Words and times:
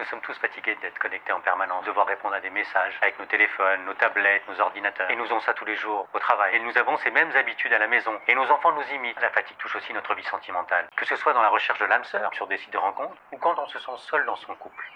Nous 0.00 0.06
sommes 0.06 0.22
tous 0.22 0.38
fatigués 0.38 0.78
d'être 0.80 0.98
connectés 0.98 1.30
en 1.30 1.40
permanence, 1.40 1.84
devoir 1.84 2.06
répondre 2.06 2.34
à 2.34 2.40
des 2.40 2.48
messages 2.48 2.98
avec 3.02 3.18
nos 3.18 3.26
téléphones, 3.26 3.84
nos 3.84 3.92
tablettes, 3.92 4.42
nos 4.48 4.58
ordinateurs. 4.58 5.10
Et 5.10 5.14
nous 5.14 5.26
avons 5.26 5.40
ça 5.40 5.52
tous 5.52 5.66
les 5.66 5.76
jours, 5.76 6.08
au 6.14 6.18
travail. 6.18 6.56
Et 6.56 6.60
nous 6.60 6.78
avons 6.78 6.96
ces 6.96 7.10
mêmes 7.10 7.30
habitudes 7.36 7.70
à 7.74 7.78
la 7.78 7.86
maison. 7.86 8.18
Et 8.26 8.34
nos 8.34 8.50
enfants 8.50 8.72
nous 8.72 8.94
imitent. 8.94 9.20
La 9.20 9.28
fatigue 9.28 9.58
touche 9.58 9.76
aussi 9.76 9.92
notre 9.92 10.14
vie 10.14 10.24
sentimentale. 10.24 10.88
Que 10.96 11.04
ce 11.04 11.16
soit 11.16 11.34
dans 11.34 11.42
la 11.42 11.50
recherche 11.50 11.78
de 11.80 11.84
l'âme 11.84 12.04
sœur, 12.04 12.32
sur 12.32 12.46
des 12.46 12.56
sites 12.56 12.72
de 12.72 12.78
rencontres, 12.78 13.14
ou 13.30 13.36
quand 13.36 13.58
on 13.58 13.66
se 13.66 13.78
sent 13.78 13.98
seul 13.98 14.24
dans 14.24 14.36
son 14.36 14.54
couple. 14.54 14.90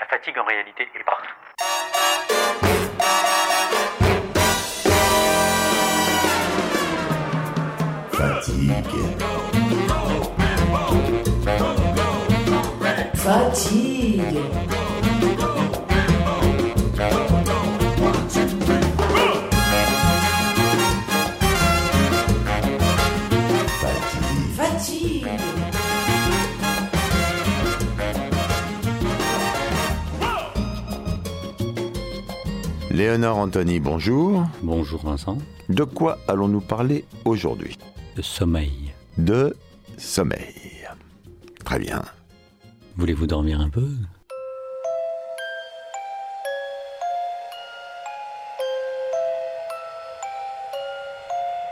La 0.00 0.06
fatigue 0.06 0.36
en 0.36 0.44
réalité 0.44 0.90
est 0.92 1.04
partout. 1.04 1.34
Fatigue. 8.10 9.14
Fatigue. 13.24 13.93
Léonard 32.94 33.38
Anthony, 33.38 33.80
bonjour. 33.80 34.44
Bonjour 34.62 35.00
Vincent. 35.04 35.38
De 35.68 35.82
quoi 35.82 36.18
allons-nous 36.28 36.60
parler 36.60 37.04
aujourd'hui? 37.24 37.76
Le 38.16 38.22
sommeil. 38.22 38.94
De 39.18 39.56
sommeil. 39.98 40.86
Très 41.64 41.80
bien. 41.80 42.02
Voulez-vous 42.96 43.26
dormir 43.26 43.60
un 43.60 43.68
peu? 43.68 43.88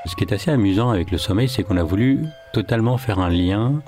Ce 0.04 0.16
qui 0.16 0.24
est 0.24 0.32
assez 0.32 0.50
amusant 0.50 0.90
avec 0.90 1.12
le 1.12 1.18
sommeil, 1.18 1.48
c'est 1.48 1.62
qu'on 1.62 1.76
a 1.76 1.84
voulu 1.84 2.24
totalement 2.52 2.98
faire 2.98 3.20
un 3.20 3.30
lien, 3.30 3.80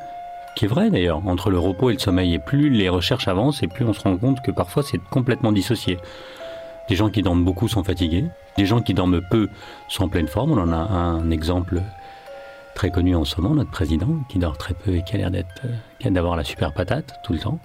qui 0.54 0.66
est 0.66 0.68
vrai 0.68 0.90
d'ailleurs, 0.90 1.26
entre 1.26 1.50
le 1.50 1.58
repos 1.58 1.90
et 1.90 1.94
le 1.94 1.98
sommeil. 1.98 2.34
Et 2.34 2.38
plus 2.38 2.70
les 2.70 2.88
recherches 2.88 3.26
avancent, 3.26 3.64
et 3.64 3.66
plus 3.66 3.84
on 3.84 3.92
se 3.92 4.00
rend 4.00 4.16
compte 4.16 4.40
que 4.40 4.52
parfois 4.52 4.84
c'est 4.84 5.02
complètement 5.10 5.50
dissocié. 5.50 5.98
Des 6.88 6.94
gens 6.94 7.10
qui 7.10 7.22
dorment 7.22 7.44
beaucoup 7.44 7.66
sont 7.66 7.82
fatigués, 7.82 8.26
des 8.56 8.64
gens 8.64 8.80
qui 8.80 8.94
dorment 8.94 9.22
peu 9.28 9.48
sont 9.88 10.04
en 10.04 10.08
pleine 10.08 10.28
forme. 10.28 10.52
On 10.52 10.62
en 10.62 10.72
a 10.72 10.76
un 10.76 11.30
exemple 11.32 11.82
très 12.74 12.90
connu 12.90 13.14
en 13.14 13.24
ce 13.24 13.40
moment, 13.40 13.54
notre 13.54 13.70
président, 13.70 14.24
qui 14.28 14.38
dort 14.38 14.58
très 14.58 14.74
peu 14.74 14.96
et 14.96 15.02
qui 15.02 15.14
a 15.14 15.18
l'air 15.18 15.30
d'être, 15.30 15.62
euh, 15.64 15.74
qui 15.98 16.08
a 16.08 16.10
d'avoir 16.10 16.36
la 16.36 16.44
super 16.44 16.74
patate 16.74 17.14
tout 17.24 17.32
le 17.32 17.38
temps. 17.38 17.60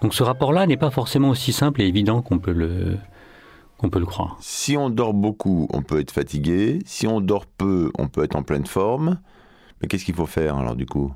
Donc 0.00 0.14
ce 0.14 0.22
rapport-là 0.22 0.66
n'est 0.66 0.76
pas 0.76 0.90
forcément 0.90 1.30
aussi 1.30 1.52
simple 1.52 1.80
et 1.82 1.86
évident 1.86 2.22
qu'on 2.22 2.38
peut 2.38 2.52
le, 2.52 2.98
qu'on 3.78 3.90
peut 3.90 4.00
le 4.00 4.06
croire. 4.06 4.36
Si 4.40 4.76
on 4.76 4.90
dort 4.90 5.14
beaucoup, 5.14 5.68
on 5.72 5.82
peut 5.82 6.00
être 6.00 6.12
fatigué. 6.12 6.78
Si 6.84 7.06
on 7.06 7.20
dort 7.20 7.46
peu, 7.46 7.90
on 7.98 8.08
peut 8.08 8.24
être 8.24 8.36
en 8.36 8.42
pleine 8.42 8.66
forme. 8.66 9.20
Mais 9.80 9.88
qu'est-ce 9.88 10.04
qu'il 10.04 10.14
faut 10.14 10.26
faire 10.26 10.56
alors 10.56 10.76
du 10.76 10.86
coup? 10.86 11.12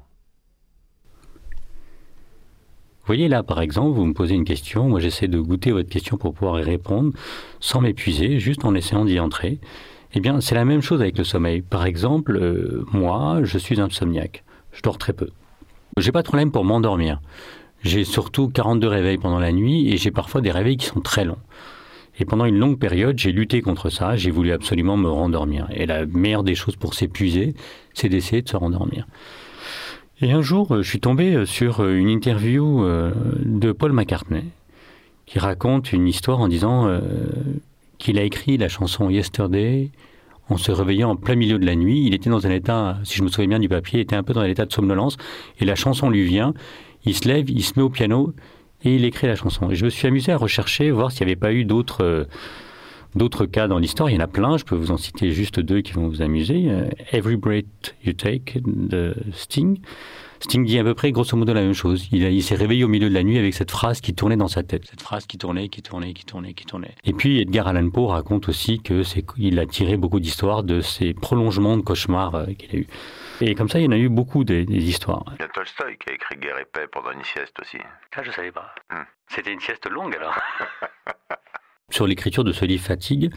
Vous 3.06 3.12
voyez 3.14 3.28
là, 3.28 3.44
par 3.44 3.60
exemple, 3.60 3.97
vous 3.97 4.04
me 4.04 4.14
posez 4.14 4.34
une 4.34 4.44
question, 4.44 4.88
moi 4.88 4.98
j'essaie 4.98 5.28
de 5.28 5.38
goûter 5.38 5.70
votre 5.70 5.88
question 5.88 6.16
pour 6.16 6.34
pouvoir 6.34 6.59
y 6.59 6.64
répondre 6.64 7.12
sans 7.60 7.80
m'épuiser, 7.80 8.41
juste 8.41 8.64
en 8.64 8.75
essayant 8.75 9.04
d'y 9.04 9.20
entrer. 9.20 9.60
Eh 10.19 10.21
bien, 10.21 10.41
c'est 10.41 10.54
la 10.54 10.65
même 10.65 10.81
chose 10.81 11.03
avec 11.03 11.19
le 11.19 11.25
sommeil. 11.25 11.60
Par 11.60 11.84
exemple, 11.84 12.38
euh, 12.41 12.87
moi, 12.91 13.41
je 13.43 13.59
suis 13.59 13.78
insomniaque. 13.82 14.44
Je 14.72 14.81
dors 14.81 14.97
très 14.97 15.12
peu. 15.12 15.28
J'ai 15.99 16.10
pas 16.10 16.22
de 16.22 16.27
problème 16.27 16.50
pour 16.50 16.65
m'endormir. 16.65 17.21
J'ai 17.82 18.03
surtout 18.04 18.49
42 18.49 18.88
réveils 18.88 19.19
pendant 19.19 19.38
la 19.38 19.53
nuit 19.53 19.93
et 19.93 19.99
j'ai 19.99 20.10
parfois 20.10 20.41
des 20.41 20.50
réveils 20.50 20.78
qui 20.78 20.87
sont 20.87 21.03
très 21.03 21.27
longs. 21.27 21.37
Et 22.19 22.25
pendant 22.25 22.47
une 22.47 22.56
longue 22.56 22.78
période, 22.78 23.19
j'ai 23.19 23.31
lutté 23.31 23.60
contre 23.60 23.91
ça, 23.91 24.16
j'ai 24.16 24.31
voulu 24.31 24.53
absolument 24.53 24.97
me 24.97 25.10
rendormir. 25.10 25.69
Et 25.71 25.84
la 25.84 26.06
meilleure 26.06 26.44
des 26.44 26.54
choses 26.54 26.77
pour 26.77 26.94
s'épuiser, 26.94 27.54
c'est 27.93 28.09
d'essayer 28.09 28.41
de 28.41 28.48
se 28.48 28.56
rendormir. 28.56 29.06
Et 30.22 30.33
un 30.33 30.41
jour, 30.41 30.78
je 30.81 30.88
suis 30.88 31.00
tombé 31.00 31.44
sur 31.44 31.87
une 31.87 32.09
interview 32.09 32.83
euh, 32.84 33.12
de 33.44 33.71
Paul 33.71 33.93
McCartney 33.93 34.44
qui 35.27 35.38
raconte 35.38 35.93
une 35.93 36.09
histoire 36.09 36.41
en 36.41 36.48
disant 36.48 36.87
euh, 36.87 37.00
qu'il 37.98 38.19
a 38.19 38.22
écrit 38.22 38.56
la 38.56 38.71
chanson 38.71 39.10
Yesterday 39.10 39.91
en 40.48 40.56
se 40.56 40.72
réveillant 40.72 41.10
en 41.10 41.16
plein 41.16 41.34
milieu 41.34 41.58
de 41.58 41.66
la 41.66 41.74
nuit. 41.74 42.04
Il 42.06 42.14
était 42.14 42.30
dans 42.30 42.46
un 42.46 42.50
état, 42.50 42.98
si 43.04 43.16
je 43.16 43.22
me 43.22 43.28
souviens 43.28 43.48
bien 43.48 43.58
du 43.58 43.68
papier, 43.68 43.98
il 43.98 44.02
était 44.02 44.16
un 44.16 44.22
peu 44.22 44.32
dans 44.32 44.42
un 44.42 44.48
état 44.48 44.66
de 44.66 44.72
somnolence. 44.72 45.16
Et 45.60 45.64
la 45.64 45.74
chanson 45.74 46.08
lui 46.10 46.22
vient, 46.24 46.54
il 47.04 47.14
se 47.14 47.26
lève, 47.28 47.50
il 47.50 47.62
se 47.64 47.72
met 47.76 47.82
au 47.82 47.90
piano 47.90 48.32
et 48.84 48.94
il 48.94 49.04
écrit 49.04 49.26
la 49.26 49.36
chanson. 49.36 49.70
Et 49.70 49.74
je 49.74 49.84
me 49.84 49.90
suis 49.90 50.06
amusé 50.06 50.32
à 50.32 50.36
rechercher, 50.36 50.90
voir 50.90 51.10
s'il 51.10 51.26
n'y 51.26 51.32
avait 51.32 51.40
pas 51.40 51.52
eu 51.52 51.64
d'autres... 51.64 52.04
euh, 52.04 52.24
D'autres 53.14 53.46
cas 53.46 53.66
dans 53.66 53.78
l'histoire, 53.78 54.10
il 54.10 54.14
y 54.14 54.16
en 54.18 54.24
a 54.24 54.26
plein, 54.26 54.58
je 54.58 54.64
peux 54.64 54.74
vous 54.74 54.90
en 54.90 54.98
citer 54.98 55.30
juste 55.30 55.58
deux 55.58 55.80
qui 55.80 55.92
vont 55.92 56.06
vous 56.06 56.20
amuser. 56.20 56.66
Euh, 56.68 56.86
Every 57.12 57.36
Breath 57.36 57.94
You 58.04 58.12
Take 58.12 58.60
de 58.66 59.14
Sting. 59.32 59.78
Sting 60.41 60.64
dit 60.64 60.78
à 60.78 60.84
peu 60.84 60.94
près 60.94 61.12
grosso 61.12 61.36
modo 61.36 61.52
la 61.52 61.62
même 61.62 61.74
chose. 61.74 62.08
Il, 62.12 62.42
s'est 62.42 62.54
réveillé 62.54 62.84
au 62.84 62.88
milieu 62.88 63.08
de 63.08 63.14
la 63.14 63.22
nuit 63.22 63.38
avec 63.38 63.54
cette 63.54 63.70
phrase 63.70 64.00
qui 64.00 64.14
tournait 64.14 64.36
dans 64.36 64.48
sa 64.48 64.62
tête. 64.62 64.86
Cette 64.86 65.02
phrase 65.02 65.26
qui 65.26 65.38
tournait, 65.38 65.69
qui 65.69 65.82
tournait, 65.82 66.12
qui 66.12 66.24
tournait, 66.24 66.54
qui 66.54 66.64
tournait. 66.64 66.94
Et 67.04 67.12
puis 67.12 67.41
Edgar 67.41 67.69
Allan 67.69 67.91
Poe 67.91 68.08
raconte 68.08 68.48
aussi 68.48 68.80
que 68.80 69.02
c'est 69.02 69.24
il 69.38 69.58
a 69.58 69.66
tiré 69.66 69.97
beaucoup 69.97 70.20
d'histoires 70.20 70.62
de 70.62 70.80
ces 70.80 71.14
prolongements 71.14 71.76
de 71.76 71.82
cauchemars 71.82 72.34
euh, 72.34 72.47
qu'il 72.47 72.70
a 72.76 72.78
eu. 72.80 72.86
Et 73.41 73.54
comme 73.54 73.69
ça, 73.69 73.78
il 73.78 73.84
y 73.84 73.88
en 73.88 73.92
a 73.92 73.98
eu 73.98 74.08
beaucoup 74.08 74.44
des, 74.44 74.64
des 74.64 74.84
histoires. 74.88 75.24
Il 75.38 75.42
y 75.42 75.44
a 75.44 75.48
Tolstoï 75.48 75.97
qui 75.98 76.10
a 76.10 76.14
écrit 76.14 76.36
Guerre 76.36 76.58
et 76.58 76.64
paix 76.64 76.86
pendant 76.91 77.10
une 77.10 77.24
sieste 77.24 77.54
aussi. 77.60 77.78
Ça, 78.14 78.22
je 78.22 78.30
savais 78.30 78.53
pas. 78.53 78.74
Hmm. 78.91 79.04
C'était 79.28 79.53
une 79.53 79.60
sieste 79.60 79.88
longue 79.91 80.14
alors. 80.14 80.38
sur 81.91 82.06
l'écriture 82.06 82.44
de 82.44 82.53
ce 82.53 82.64
livre 82.64 82.84
Fatigue, 82.84 83.30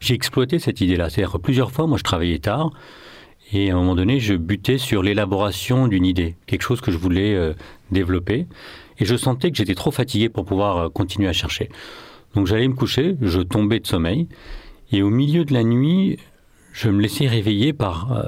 j'ai 0.00 0.14
exploité 0.14 0.58
cette 0.58 0.80
idée-là. 0.80 1.10
C'est-à-dire 1.10 1.32
que 1.32 1.38
plusieurs 1.38 1.70
fois, 1.70 1.86
moi, 1.86 1.98
je 1.98 2.02
travaillais 2.02 2.38
tard, 2.38 2.70
et 3.52 3.70
à 3.70 3.74
un 3.74 3.76
moment 3.76 3.94
donné, 3.94 4.20
je 4.20 4.34
butais 4.34 4.78
sur 4.78 5.02
l'élaboration 5.02 5.86
d'une 5.86 6.06
idée, 6.06 6.36
quelque 6.46 6.62
chose 6.62 6.80
que 6.80 6.90
je 6.90 6.98
voulais 6.98 7.34
euh, 7.34 7.52
développer, 7.90 8.46
et 8.98 9.04
je 9.04 9.16
sentais 9.16 9.50
que 9.50 9.56
j'étais 9.56 9.74
trop 9.74 9.90
fatigué 9.90 10.28
pour 10.28 10.44
pouvoir 10.44 10.76
euh, 10.76 10.88
continuer 10.88 11.28
à 11.28 11.32
chercher. 11.32 11.68
Donc 12.34 12.46
j'allais 12.46 12.66
me 12.66 12.74
coucher, 12.74 13.16
je 13.20 13.40
tombais 13.40 13.80
de 13.80 13.86
sommeil, 13.86 14.28
et 14.92 15.02
au 15.02 15.10
milieu 15.10 15.44
de 15.44 15.52
la 15.52 15.62
nuit, 15.62 16.18
je 16.72 16.88
me 16.88 17.00
laissais 17.00 17.26
réveiller 17.26 17.72
par, 17.72 18.12
euh, 18.12 18.22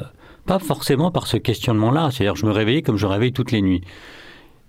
pas 0.44 0.58
forcément 0.58 1.10
par 1.10 1.26
ce 1.26 1.38
questionnement-là, 1.38 2.10
c'est-à-dire 2.10 2.36
je 2.36 2.46
me 2.46 2.52
réveillais 2.52 2.82
comme 2.82 2.96
je 2.96 3.06
réveille 3.06 3.32
toutes 3.32 3.52
les 3.52 3.62
nuits. 3.62 3.82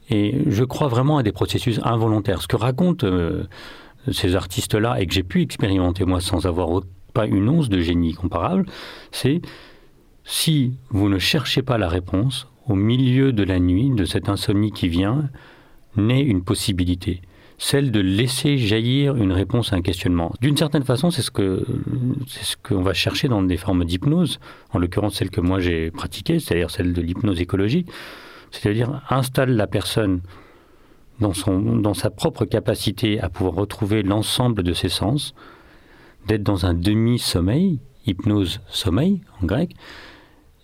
Et 0.10 0.36
je 0.48 0.64
crois 0.64 0.88
vraiment 0.88 1.18
à 1.18 1.24
des 1.24 1.34
processus 1.34 1.82
involontaires. 1.84 2.42
Ce 2.42 2.48
que 2.48 2.56
racontent 2.56 3.06
ces 4.10 4.36
artistes-là, 4.38 5.02
et 5.02 5.06
que 5.06 5.14
j'ai 5.14 5.24
pu 5.24 5.42
expérimenter 5.42 6.06
moi 6.06 6.22
sans 6.22 6.46
avoir 6.46 6.82
pas 7.14 7.26
une 7.26 7.50
once 7.50 7.68
de 7.68 7.82
génie 7.82 8.14
comparable, 8.14 8.66
c'est 9.12 9.42
si 10.30 10.74
vous 10.90 11.08
ne 11.08 11.20
cherchez 11.20 11.62
pas 11.62 11.78
la 11.78 11.88
réponse, 11.88 12.48
au 12.68 12.76
milieu 12.76 13.32
de 13.32 13.44
la 13.44 13.60
nuit, 13.60 13.90
de 13.92 14.04
cette 14.04 14.28
insomnie 14.28 14.74
qui 14.74 14.90
vient, 14.90 15.30
naît 15.96 16.22
une 16.22 16.44
possibilité, 16.44 17.22
celle 17.58 17.92
de 17.92 18.02
laisser 18.02 18.58
jaillir 18.58 19.16
une 19.16 19.32
réponse 19.32 19.72
à 19.72 19.78
un 19.78 19.82
questionnement. 19.82 20.34
D'une 20.42 20.58
certaine 20.58 20.84
façon, 20.84 21.12
c'est 21.12 21.22
ce 21.22 21.32
que 21.32 21.66
c'est 22.28 22.44
ce 22.44 22.58
qu'on 22.58 22.82
va 22.82 22.94
chercher 22.94 23.30
dans 23.30 23.42
des 23.42 23.56
formes 23.56 23.86
d'hypnose, 23.86 24.42
en 24.74 24.80
l'occurrence 24.80 25.16
celle 25.16 25.30
que 25.30 25.40
moi 25.40 25.62
j'ai 25.62 25.92
pratiquée, 25.92 26.40
c'est-à-dire 26.40 26.72
celle 26.72 26.92
de 26.92 27.02
l'hypnose 27.02 27.40
écologique, 27.40 27.88
c'est-à-dire 28.52 29.02
installe 29.10 29.56
la 29.56 29.66
personne 29.66 30.20
dans, 31.22 31.34
son, 31.34 31.62
dans 31.78 31.94
sa 31.94 32.10
propre 32.10 32.44
capacité 32.44 33.22
à 33.22 33.30
pouvoir 33.30 33.56
retrouver 33.56 34.04
l'ensemble 34.04 34.62
de 34.62 34.74
ses 34.74 34.90
sens, 34.90 35.34
d'être 36.28 36.44
dans 36.44 36.66
un 36.66 36.74
demi-sommeil, 36.74 37.80
hypnose 38.06 38.60
sommeil 38.68 39.22
en 39.42 39.46
grec, 39.46 39.74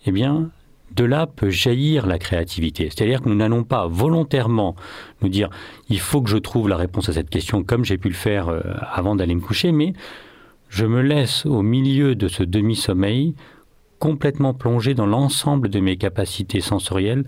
eh 0.05 0.11
bien, 0.11 0.49
de 0.95 1.03
là 1.03 1.27
peut 1.27 1.49
jaillir 1.49 2.05
la 2.05 2.19
créativité. 2.19 2.89
C'est-à-dire 2.89 3.21
que 3.21 3.29
nous 3.29 3.35
n'allons 3.35 3.63
pas 3.63 3.87
volontairement 3.87 4.75
nous 5.21 5.29
dire 5.29 5.49
il 5.89 5.99
faut 5.99 6.21
que 6.21 6.29
je 6.29 6.37
trouve 6.37 6.69
la 6.69 6.77
réponse 6.77 7.09
à 7.09 7.13
cette 7.13 7.29
question 7.29 7.63
comme 7.63 7.83
j'ai 7.83 7.97
pu 7.97 8.09
le 8.09 8.13
faire 8.13 8.49
euh, 8.49 8.61
avant 8.91 9.15
d'aller 9.15 9.35
me 9.35 9.41
coucher, 9.41 9.71
mais 9.71 9.93
je 10.69 10.85
me 10.85 11.01
laisse 11.01 11.45
au 11.45 11.61
milieu 11.61 12.15
de 12.15 12.27
ce 12.27 12.43
demi-sommeil 12.43 13.35
complètement 13.99 14.53
plongé 14.53 14.93
dans 14.93 15.05
l'ensemble 15.05 15.69
de 15.69 15.79
mes 15.79 15.97
capacités 15.97 16.61
sensorielles 16.61 17.25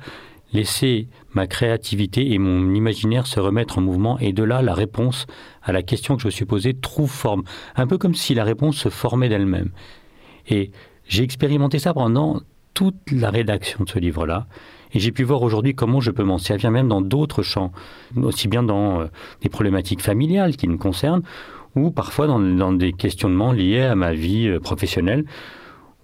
laisser 0.53 1.07
ma 1.33 1.47
créativité 1.47 2.31
et 2.31 2.37
mon 2.37 2.73
imaginaire 2.73 3.27
se 3.27 3.39
remettre 3.39 3.77
en 3.77 3.81
mouvement 3.81 4.17
et 4.19 4.33
de 4.33 4.43
là 4.43 4.61
la 4.61 4.73
réponse 4.73 5.27
à 5.63 5.71
la 5.71 5.83
question 5.83 6.15
que 6.15 6.21
je 6.21 6.27
me 6.27 6.31
suis 6.31 6.45
posée 6.45 6.73
trouve 6.73 7.11
forme, 7.11 7.43
un 7.75 7.87
peu 7.87 7.97
comme 7.97 8.15
si 8.15 8.33
la 8.33 8.43
réponse 8.43 8.77
se 8.77 8.89
formait 8.89 9.29
d'elle-même. 9.29 9.71
Et 10.47 10.71
j'ai 11.07 11.23
expérimenté 11.23 11.79
ça 11.79 11.93
pendant 11.93 12.41
toute 12.75 13.11
la 13.11 13.31
rédaction 13.31 13.83
de 13.83 13.89
ce 13.89 13.97
livre-là. 13.97 14.45
Et 14.93 14.99
j'ai 14.99 15.11
pu 15.11 15.23
voir 15.23 15.41
aujourd'hui 15.41 15.73
comment 15.73 15.99
je 15.99 16.11
peux 16.11 16.23
m'en 16.23 16.37
servir 16.37 16.69
même 16.69 16.87
dans 16.87 17.01
d'autres 17.01 17.41
champs, 17.41 17.71
aussi 18.21 18.47
bien 18.47 18.61
dans 18.61 19.01
euh, 19.01 19.05
des 19.41 19.49
problématiques 19.49 20.01
familiales 20.01 20.55
qui 20.55 20.67
me 20.67 20.77
concernent, 20.77 21.23
ou 21.75 21.89
parfois 21.89 22.27
dans, 22.27 22.71
des 22.71 22.93
questionnements 22.93 23.51
liés 23.51 23.81
à 23.81 23.95
ma 23.95 24.13
vie 24.13 24.47
euh, 24.47 24.59
professionnelle, 24.59 25.25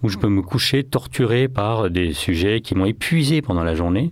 où 0.02 0.08
je 0.08 0.18
peux 0.18 0.28
me 0.28 0.42
coucher 0.42 0.82
torturé 0.82 1.46
par 1.46 1.88
des 1.88 2.12
sujets 2.12 2.60
qui 2.60 2.74
m'ont 2.74 2.86
épuisé 2.86 3.40
pendant 3.40 3.62
la 3.62 3.76
journée, 3.76 4.10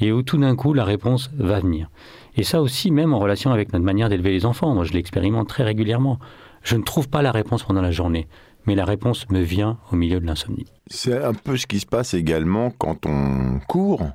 et 0.00 0.10
où 0.10 0.22
tout 0.22 0.38
d'un 0.38 0.56
coup 0.56 0.74
la 0.74 0.84
réponse 0.84 1.30
va 1.38 1.60
venir. 1.60 1.88
Et 2.36 2.42
ça 2.42 2.60
aussi, 2.62 2.90
même 2.90 3.14
en 3.14 3.18
relation 3.18 3.52
avec 3.52 3.72
notre 3.72 3.84
manière 3.84 4.08
d'élever 4.08 4.30
les 4.30 4.46
enfants, 4.46 4.74
moi 4.74 4.84
je 4.84 4.92
l'expérimente 4.92 5.48
très 5.48 5.64
régulièrement. 5.64 6.18
Je 6.62 6.76
ne 6.76 6.82
trouve 6.82 7.08
pas 7.08 7.22
la 7.22 7.32
réponse 7.32 7.62
pendant 7.62 7.82
la 7.82 7.90
journée, 7.90 8.26
mais 8.68 8.74
la 8.74 8.84
réponse 8.84 9.28
me 9.30 9.40
vient 9.40 9.78
au 9.90 9.96
milieu 9.96 10.20
de 10.20 10.26
l'insomnie. 10.26 10.66
C'est 10.88 11.24
un 11.24 11.32
peu 11.32 11.56
ce 11.56 11.66
qui 11.66 11.80
se 11.80 11.86
passe 11.86 12.12
également 12.12 12.70
quand 12.70 13.06
on 13.06 13.60
court. 13.66 14.10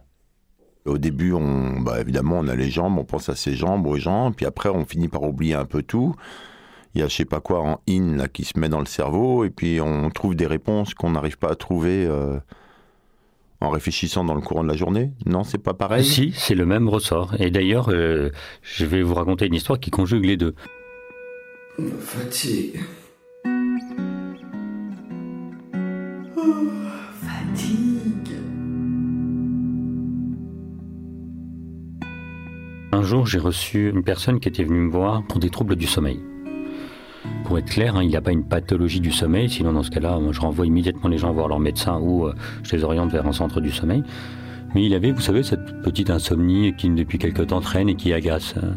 Au 0.86 1.00
début, 1.00 1.34
on, 1.34 1.80
bah, 1.80 2.00
évidemment, 2.00 2.38
on 2.38 2.48
a 2.48 2.56
les 2.56 2.70
jambes, 2.70 3.00
on 3.00 3.04
pense 3.04 3.30
à 3.30 3.36
ses 3.36 3.56
jambes, 3.56 3.88
aux 3.88 3.98
jambes, 3.98 4.36
puis 4.36 4.46
après, 4.46 4.70
on 4.70 4.86
finit 4.86 5.08
par 5.08 5.24
oublier 5.24 5.56
un 5.56 5.66
peu 5.66 5.82
tout. 5.82 6.16
Il 6.94 7.02
y 7.02 7.04
a 7.04 7.08
je 7.08 7.16
sais 7.16 7.26
pas 7.26 7.40
quoi 7.40 7.62
en 7.62 7.80
in 7.90 8.18
là, 8.18 8.28
qui 8.28 8.44
se 8.44 8.60
met 8.60 8.70
dans 8.70 8.80
le 8.80 8.86
cerveau, 8.86 9.44
et 9.44 9.50
puis 9.50 9.82
on 9.82 10.12
trouve 10.12 10.36
des 10.36 10.46
réponses 10.46 10.94
qu'on 10.94 11.10
n'arrive 11.12 11.40
pas 11.40 11.50
à 11.50 11.56
trouver 11.56 12.06
euh, 12.06 12.38
en 13.60 13.72
réfléchissant 13.72 14.24
dans 14.24 14.36
le 14.36 14.42
courant 14.42 14.64
de 14.64 14.70
la 14.70 14.76
journée. 14.76 15.14
Non, 15.26 15.44
c'est 15.44 15.58
pas 15.58 15.74
pareil? 15.74 16.06
Si, 16.06 16.32
c'est 16.36 16.54
le 16.54 16.68
même 16.68 16.88
ressort. 16.88 17.34
Et 17.40 17.50
d'ailleurs, 17.50 17.90
euh, 17.90 18.30
je 18.62 18.86
vais 18.86 19.02
vous 19.02 19.16
raconter 19.16 19.48
une 19.48 19.56
histoire 19.56 19.80
qui 19.80 19.90
conjugue 19.90 20.26
les 20.26 20.38
deux. 20.38 20.54
Fatigue. 22.02 22.80
Fatigue. 27.22 28.38
Un 32.92 33.02
jour, 33.02 33.26
j'ai 33.26 33.40
reçu 33.40 33.90
une 33.90 34.04
personne 34.04 34.40
qui 34.40 34.48
était 34.50 34.64
venue 34.64 34.80
me 34.82 34.92
voir 34.92 35.24
pour 35.28 35.40
des 35.40 35.50
troubles 35.50 35.76
du 35.76 35.88
sommeil. 35.88 36.20
Pour 37.46 37.58
être 37.58 37.70
clair, 37.70 37.96
hein, 37.96 38.04
il 38.04 38.10
n'y 38.10 38.16
a 38.16 38.22
pas 38.22 38.32
une 38.32 38.44
pathologie 38.48 39.00
du 39.00 39.12
sommeil, 39.12 39.50
sinon 39.50 39.74
dans 39.74 39.84
ce 39.84 39.92
cas-là, 39.92 40.20
je 40.32 40.40
renvoie 40.42 40.66
immédiatement 40.66 41.10
les 41.10 41.18
gens 41.18 41.32
voir 41.34 41.48
leur 41.48 41.60
médecin 41.60 42.00
ou 42.00 42.26
euh, 42.28 42.34
je 42.64 42.76
les 42.76 42.84
oriente 42.84 43.12
vers 43.12 43.26
un 43.28 43.32
centre 43.32 43.62
du 43.62 43.72
sommeil. 43.72 44.04
Mais 44.76 44.86
il 44.86 44.94
avait, 44.94 45.12
vous 45.12 45.22
savez, 45.22 45.44
cette 45.44 45.82
petite 45.84 46.10
insomnie 46.10 46.74
qui 46.76 46.90
depuis 46.90 47.18
quelque 47.20 47.44
temps 47.44 47.62
traîne 47.62 47.90
et 47.90 47.96
qui 47.96 48.12
agace. 48.14 48.56
hein. 48.62 48.76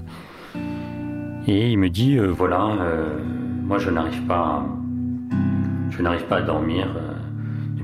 Et 1.48 1.70
il 1.70 1.78
me 1.78 1.88
dit, 1.88 2.18
euh, 2.18 2.26
voilà, 2.26 2.66
euh, 2.80 3.18
moi 3.64 3.78
je 3.78 3.88
n'arrive 3.90 4.22
pas, 4.26 4.66
je 5.90 6.02
n'arrive 6.02 6.24
pas 6.26 6.36
à 6.38 6.42
dormir. 6.42 6.88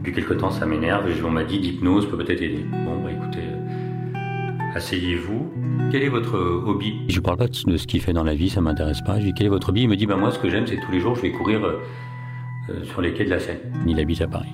Depuis 0.03 0.15
quelque 0.15 0.35
temps, 0.35 0.51
ça 0.51 0.67
m'énerve 0.67 1.09
et 1.09 1.23
on 1.23 1.31
m'a 1.31 1.45
dit 1.45 1.61
l'hypnose 1.61 2.11
peut 2.11 2.17
peut-être 2.17 2.43
aider. 2.43 2.67
Bon, 2.85 3.01
bah 3.01 3.13
écoutez, 3.13 3.39
euh, 3.39 4.75
asseyez-vous. 4.75 5.53
Quel 5.93 6.03
est 6.03 6.09
votre 6.09 6.37
euh, 6.37 6.61
hobby? 6.67 7.03
Je 7.09 7.19
ne 7.19 7.23
parle 7.23 7.37
pas 7.37 7.47
de 7.47 7.77
ce 7.77 7.87
qu'il 7.87 8.01
fait 8.01 8.13
dans 8.13 8.25
la 8.25 8.35
vie, 8.35 8.51
ça 8.51 8.61
m'intéresse 8.61 9.01
pas. 9.03 9.21
Je 9.21 9.27
lui 9.27 9.33
dis 9.33 9.35
quel 9.39 9.47
est 9.47 9.51
votre 9.51 9.69
hobby? 9.69 9.83
Il 9.83 9.89
me 9.89 9.95
dit, 9.95 10.07
bah 10.07 10.17
moi 10.17 10.33
ce 10.33 10.41
que 10.41 10.51
j'aime, 10.51 10.67
c'est 10.67 10.81
tous 10.81 10.91
les 10.91 10.99
jours, 10.99 11.15
je 11.15 11.23
vais 11.23 11.31
courir 11.31 11.65
euh, 11.65 12.83
sur 12.83 13.01
les 13.01 13.13
quais 13.13 13.25
de 13.25 13.31
la 13.31 13.39
Seine. 13.39 13.59
Il 13.87 14.01
habite 14.01 14.21
à 14.23 14.27
Paris. 14.27 14.49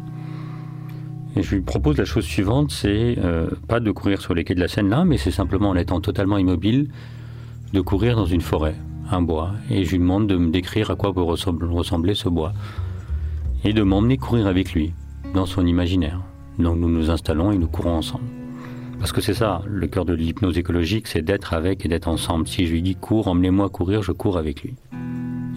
Et 1.34 1.42
je 1.42 1.54
lui 1.54 1.62
propose 1.62 1.96
la 1.96 2.04
chose 2.04 2.24
suivante, 2.24 2.70
c'est 2.70 3.16
pas 3.68 3.80
de 3.80 3.90
courir 3.90 4.20
sur 4.20 4.34
les 4.34 4.44
quais 4.44 4.54
de 4.54 4.60
la 4.60 4.68
Seine 4.68 4.90
là, 4.90 5.06
mais 5.06 5.16
c'est 5.16 5.30
simplement 5.30 5.70
en 5.70 5.76
étant 5.76 6.02
totalement 6.02 6.36
immobile, 6.36 6.90
de 7.72 7.80
courir 7.80 8.16
dans 8.16 8.26
une 8.26 8.40
forêt, 8.42 8.74
un 9.10 9.22
bois. 9.22 9.52
Et 9.70 9.84
je 9.84 9.92
lui 9.92 9.98
demande 9.98 10.26
de 10.26 10.36
me 10.36 10.50
décrire 10.50 10.90
à 10.90 10.96
quoi 10.96 11.14
peut 11.14 11.22
ressemble- 11.22 11.64
ressembler 11.70 12.14
ce 12.14 12.28
bois. 12.28 12.52
Et 13.64 13.72
de 13.72 13.82
m'emmener 13.82 14.18
courir 14.18 14.46
avec 14.46 14.72
lui, 14.72 14.92
dans 15.34 15.46
son 15.46 15.66
imaginaire. 15.66 16.20
Donc 16.58 16.78
nous 16.78 16.88
nous 16.88 17.10
installons 17.10 17.52
et 17.52 17.58
nous 17.58 17.68
courons 17.68 17.96
ensemble. 17.96 18.24
Parce 18.98 19.12
que 19.12 19.20
c'est 19.20 19.34
ça, 19.34 19.62
le 19.66 19.86
cœur 19.86 20.04
de 20.04 20.12
l'hypnose 20.12 20.58
écologique, 20.58 21.06
c'est 21.06 21.22
d'être 21.22 21.54
avec 21.54 21.84
et 21.84 21.88
d'être 21.88 22.08
ensemble. 22.08 22.48
Si 22.48 22.66
je 22.66 22.72
lui 22.72 22.82
dis 22.82 22.96
cours, 22.96 23.28
emmenez-moi 23.28 23.68
courir, 23.68 24.02
je 24.02 24.10
cours 24.10 24.38
avec 24.38 24.62
lui. 24.62 24.74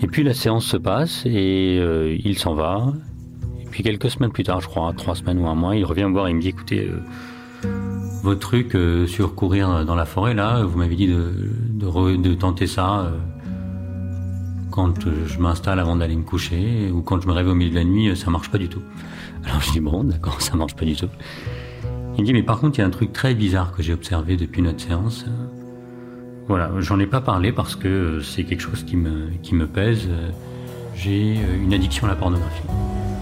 Et 0.03 0.07
puis 0.07 0.23
la 0.23 0.33
séance 0.33 0.65
se 0.65 0.77
passe 0.77 1.23
et 1.25 1.79
euh, 1.79 2.15
il 2.23 2.37
s'en 2.37 2.53
va. 2.53 2.93
Et 3.59 3.65
puis 3.65 3.81
quelques 3.81 4.11
semaines 4.11 4.31
plus 4.31 4.43
tard, 4.43 4.61
je 4.61 4.67
crois, 4.67 4.93
trois 4.95 5.15
semaines 5.15 5.39
ou 5.39 5.47
un 5.47 5.55
mois, 5.55 5.75
il 5.75 5.85
revient 5.85 6.03
me 6.03 6.11
voir 6.11 6.27
et 6.27 6.31
il 6.31 6.35
me 6.35 6.41
dit 6.41 6.49
écoutez, 6.49 6.87
euh, 6.87 7.67
votre 8.21 8.39
truc 8.39 8.75
euh, 8.75 9.07
sur 9.07 9.33
courir 9.33 9.85
dans 9.85 9.95
la 9.95 10.05
forêt, 10.05 10.35
là, 10.35 10.63
vous 10.63 10.77
m'avez 10.77 10.95
dit 10.95 11.07
de, 11.07 12.33
tenter 12.35 12.67
ça 12.67 13.11
quand 14.69 14.93
je 15.25 15.39
m'installe 15.39 15.79
avant 15.79 15.95
d'aller 15.95 16.15
me 16.15 16.23
coucher 16.23 16.89
ou 16.91 17.01
quand 17.01 17.21
je 17.21 17.27
me 17.27 17.33
réveille 17.33 17.51
au 17.51 17.55
milieu 17.55 17.71
de 17.71 17.75
la 17.75 17.83
nuit, 17.83 18.15
ça 18.15 18.31
marche 18.31 18.49
pas 18.49 18.57
du 18.57 18.69
tout. 18.69 18.81
Alors 19.45 19.61
je 19.61 19.71
dis 19.71 19.79
bon, 19.79 20.03
d'accord, 20.03 20.41
ça 20.41 20.55
marche 20.55 20.75
pas 20.75 20.85
du 20.85 20.95
tout. 20.95 21.09
Il 22.15 22.21
me 22.21 22.25
dit 22.25 22.33
mais 22.33 22.43
par 22.43 22.59
contre 22.59 22.77
il 22.77 22.81
y 22.81 22.83
a 22.83 22.87
un 22.87 22.91
truc 22.91 23.13
très 23.13 23.33
bizarre 23.33 23.71
que 23.71 23.81
j'ai 23.81 23.93
observé 23.93 24.37
depuis 24.37 24.61
notre 24.61 24.81
séance. 24.81 25.25
Voilà, 26.47 26.71
j'en 26.79 26.99
ai 26.99 27.05
pas 27.05 27.21
parlé 27.21 27.51
parce 27.51 27.75
que 27.75 27.87
euh, 27.87 28.21
c'est 28.21 28.43
quelque 28.43 28.61
chose 28.61 28.83
qui 28.83 28.97
me, 28.97 29.29
qui 29.41 29.55
me 29.55 29.67
pèse. 29.67 30.09
J'ai 30.95 31.37
euh, 31.37 31.63
une 31.63 31.73
addiction 31.73 32.07
à 32.07 32.09
la 32.09 32.15
pornographie. 32.15 32.63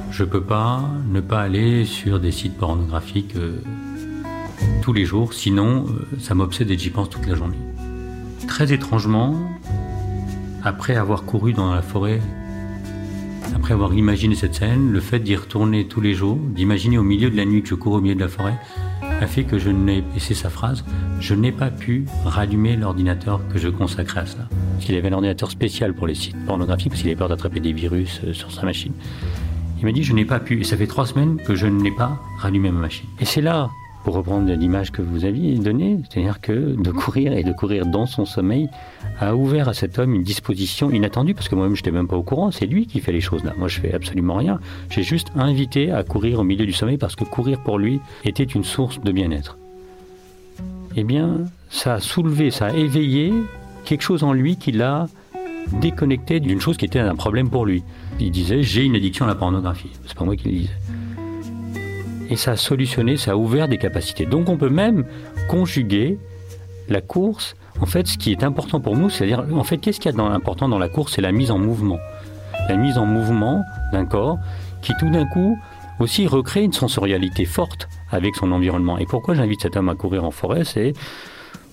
Je 0.10 0.24
peux 0.24 0.42
pas 0.42 0.82
ne 1.08 1.22
pas 1.22 1.42
aller 1.42 1.86
sur 1.86 2.20
des 2.20 2.32
sites 2.32 2.58
pornographiques 2.58 3.36
euh, 3.36 3.62
tous 4.82 4.94
les 4.94 5.06
jours, 5.06 5.34
sinon 5.34 5.86
ça 6.18 6.34
m'obsède 6.34 6.72
et 6.72 6.78
j'y 6.78 6.90
pense 6.90 7.10
toute 7.10 7.28
la 7.28 7.36
journée. 7.36 7.60
Très 8.48 8.74
étrangement, 8.74 9.36
après 10.64 10.96
avoir 10.96 11.24
couru 11.24 11.54
dans 11.54 11.72
la 11.74 11.82
forêt, 11.82 12.20
après 13.60 13.74
avoir 13.74 13.94
imaginé 13.94 14.36
cette 14.36 14.56
scène, 14.56 14.90
le 14.90 15.02
fait 15.02 15.20
d'y 15.20 15.36
retourner 15.36 15.86
tous 15.86 16.00
les 16.00 16.14
jours, 16.14 16.38
d'imaginer 16.38 16.98
au 16.98 17.04
milieu 17.04 17.30
de 17.30 17.36
la 17.36 17.44
nuit 17.44 17.62
que 17.62 17.68
je 17.68 17.76
cours 17.76 17.92
au 17.92 18.00
milieu 18.00 18.16
de 18.16 18.22
la 18.22 18.30
forêt, 18.30 18.58
a 19.02 19.28
fait 19.28 19.44
que 19.44 19.60
je 19.60 19.70
n'ai, 19.70 19.98
et 19.98 20.20
c'est 20.20 20.34
sa 20.34 20.50
phrase, 20.50 20.86
je 21.20 21.36
n'ai 21.36 21.52
pas 21.52 21.70
pu 21.70 22.06
rallumer 22.24 22.78
l'ordinateur 22.78 23.42
que 23.52 23.60
je 23.60 23.68
consacrais 23.68 24.22
à 24.22 24.26
cela. 24.26 24.48
Parce 24.74 24.86
qu'il 24.86 24.96
avait 24.96 25.10
un 25.10 25.14
ordinateur 25.14 25.52
spécial 25.52 25.94
pour 25.94 26.08
les 26.08 26.16
sites 26.16 26.38
pornographiques, 26.46 26.92
parce 26.92 27.02
qu'il 27.02 27.10
avait 27.10 27.18
peur 27.18 27.28
d'attraper 27.28 27.60
des 27.60 27.74
virus 27.74 28.22
euh, 28.24 28.32
sur 28.32 28.50
sa 28.50 28.64
machine. 28.64 28.94
Il 29.80 29.86
m'a 29.86 29.92
dit, 29.92 30.04
je 30.04 30.14
n'ai 30.14 30.26
pas 30.26 30.40
pu, 30.40 30.62
et 30.62 30.64
ça 30.64 30.78
fait 30.78 30.88
trois 30.88 31.06
semaines 31.06 31.36
que 31.46 31.54
je 31.54 31.68
n'ai 31.68 31.92
pas 31.92 32.18
rallumé 32.38 32.72
ma 32.72 32.80
machine. 32.80 33.08
Et 33.20 33.26
c'est 33.26 33.42
là, 33.42 33.70
reprendre 34.14 34.52
l'image 34.52 34.92
que 34.92 35.02
vous 35.02 35.26
aviez 35.26 35.58
donnée, 35.58 36.00
c'est-à-dire 36.10 36.42
que 36.42 36.52
de 36.52 36.92
courir 36.92 37.34
et 37.34 37.44
de 37.44 37.52
courir 37.52 37.86
dans 37.86 38.06
son 38.06 38.26
sommeil 38.26 38.70
a 39.20 39.36
ouvert 39.36 39.70
à 39.70 39.74
cet 39.74 40.00
homme 40.00 40.14
une 40.14 40.24
disposition 40.24 40.92
inattendue, 40.92 41.34
parce 41.34 41.50
que 41.50 41.56
moi-même 41.56 41.76
je 41.76 41.82
n'étais 41.82 41.92
même 41.92 42.08
pas 42.08 42.18
au 42.18 42.24
courant, 42.24 42.52
c'est 42.52 42.66
lui 42.66 42.88
qui 42.88 43.00
fait 43.00 43.12
les 43.12 43.22
choses 43.22 43.44
là. 43.44 43.54
Moi 43.58 43.68
je 43.68 43.80
fais 43.80 43.94
absolument 43.94 44.36
rien. 44.36 44.60
J'ai 44.90 45.04
juste 45.04 45.32
invité 45.36 45.92
à 45.92 46.04
courir 46.04 46.40
au 46.40 46.44
milieu 46.44 46.66
du 46.66 46.74
sommeil 46.74 46.98
parce 46.98 47.16
que 47.16 47.24
courir 47.24 47.60
pour 47.62 47.78
lui 47.78 48.00
était 48.26 48.44
une 48.44 48.64
source 48.64 49.00
de 49.02 49.12
bien-être. 49.12 49.58
Eh 50.96 51.04
bien, 51.04 51.38
ça 51.70 51.96
a 51.96 52.00
soulevé, 52.00 52.52
ça 52.52 52.68
a 52.68 52.74
éveillé 52.74 53.34
quelque 53.86 54.02
chose 54.02 54.24
en 54.24 54.34
lui 54.34 54.58
qui 54.58 54.72
l'a 54.72 55.08
déconnecté 55.74 56.40
d'une 56.40 56.60
chose 56.60 56.78
qui 56.78 56.86
était 56.86 57.00
un 57.00 57.16
problème 57.16 57.50
pour 57.50 57.66
lui. 57.66 57.84
Il 58.20 58.32
disait 58.32 58.64
j'ai 58.64 58.84
une 58.84 58.96
addiction 58.96 59.26
à 59.26 59.28
la 59.28 59.36
pornographie. 59.36 59.92
C'est 60.06 60.18
pas 60.18 60.26
moi 60.26 60.36
qui 60.36 60.46
le 60.46 60.52
disais. 60.52 60.74
Et 62.30 62.36
ça 62.36 62.52
a 62.52 62.56
solutionné, 62.56 63.18
ça 63.18 63.32
a 63.32 63.36
ouvert 63.36 63.68
des 63.68 63.78
capacités. 63.78 64.26
Donc 64.26 64.50
on 64.50 64.58
peut 64.58 64.70
même 64.70 65.06
conjuguer 65.50 66.20
la 66.88 67.02
course. 67.02 67.56
En 67.82 67.86
fait, 67.86 68.08
ce 68.08 68.18
qui 68.18 68.32
est 68.32 68.44
important 68.44 68.80
pour 68.80 68.96
nous, 68.96 69.10
c'est-à-dire, 69.10 69.46
en 69.54 69.64
fait, 69.64 69.78
qu'est-ce 69.78 70.00
qu'il 70.00 70.12
y 70.12 70.14
a 70.14 70.18
d'important 70.18 70.70
dans 70.70 70.80
la 70.80 70.90
course? 70.90 71.14
C'est 71.16 71.22
la 71.22 71.32
mise 71.32 71.52
en 71.52 71.58
mouvement. 71.58 72.00
La 72.68 72.76
mise 72.76 72.98
en 72.98 73.06
mouvement 73.06 73.64
d'un 73.92 74.06
corps 74.06 74.38
qui 74.82 74.94
tout 75.00 75.10
d'un 75.10 75.26
coup 75.26 75.58
aussi 76.00 76.28
recrée 76.28 76.64
une 76.64 76.74
sensorialité 76.74 77.46
forte 77.46 77.90
avec 78.12 78.36
son 78.36 78.52
environnement. 78.52 78.98
Et 78.98 79.06
pourquoi 79.06 79.34
j'invite 79.34 79.62
cet 79.62 79.76
homme 79.76 79.90
à 79.90 79.96
courir 79.96 80.24
en 80.24 80.32
forêt? 80.32 80.64
C'est 80.64 80.94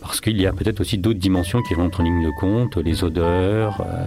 parce 0.01 0.21
qu'il 0.21 0.41
y 0.41 0.47
a 0.47 0.53
peut-être 0.53 0.81
aussi 0.81 0.99
d'autres 0.99 1.19
dimensions 1.19 1.63
qui 1.63 1.75
rentrent 1.75 2.01
en 2.01 2.05
ligne 2.05 2.25
de 2.25 2.31
compte, 2.31 2.77
les 2.77 3.05
odeurs, 3.05 3.81
euh, 3.81 4.07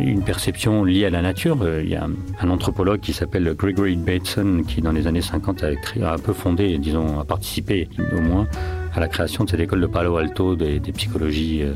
une 0.00 0.22
perception 0.22 0.84
liée 0.84 1.04
à 1.04 1.10
la 1.10 1.22
nature. 1.22 1.58
Euh, 1.62 1.82
Il 1.82 1.90
y 1.90 1.96
a 1.96 2.06
un, 2.40 2.50
anthropologue 2.50 3.00
qui 3.00 3.12
s'appelle 3.12 3.54
Gregory 3.56 3.96
Bateson 3.96 4.62
qui, 4.66 4.80
dans 4.80 4.92
les 4.92 5.06
années 5.06 5.22
50, 5.22 5.64
a, 5.64 6.12
un 6.12 6.18
peu 6.18 6.32
fondé, 6.32 6.78
disons, 6.78 7.20
a 7.20 7.24
participé 7.24 7.88
au 8.16 8.20
moins 8.20 8.46
à 8.94 9.00
la 9.00 9.08
création 9.08 9.44
de 9.44 9.50
cette 9.50 9.60
école 9.60 9.80
de 9.80 9.86
Palo 9.86 10.16
Alto 10.16 10.56
des, 10.56 10.80
psychologies, 10.80 11.62
euh, 11.62 11.72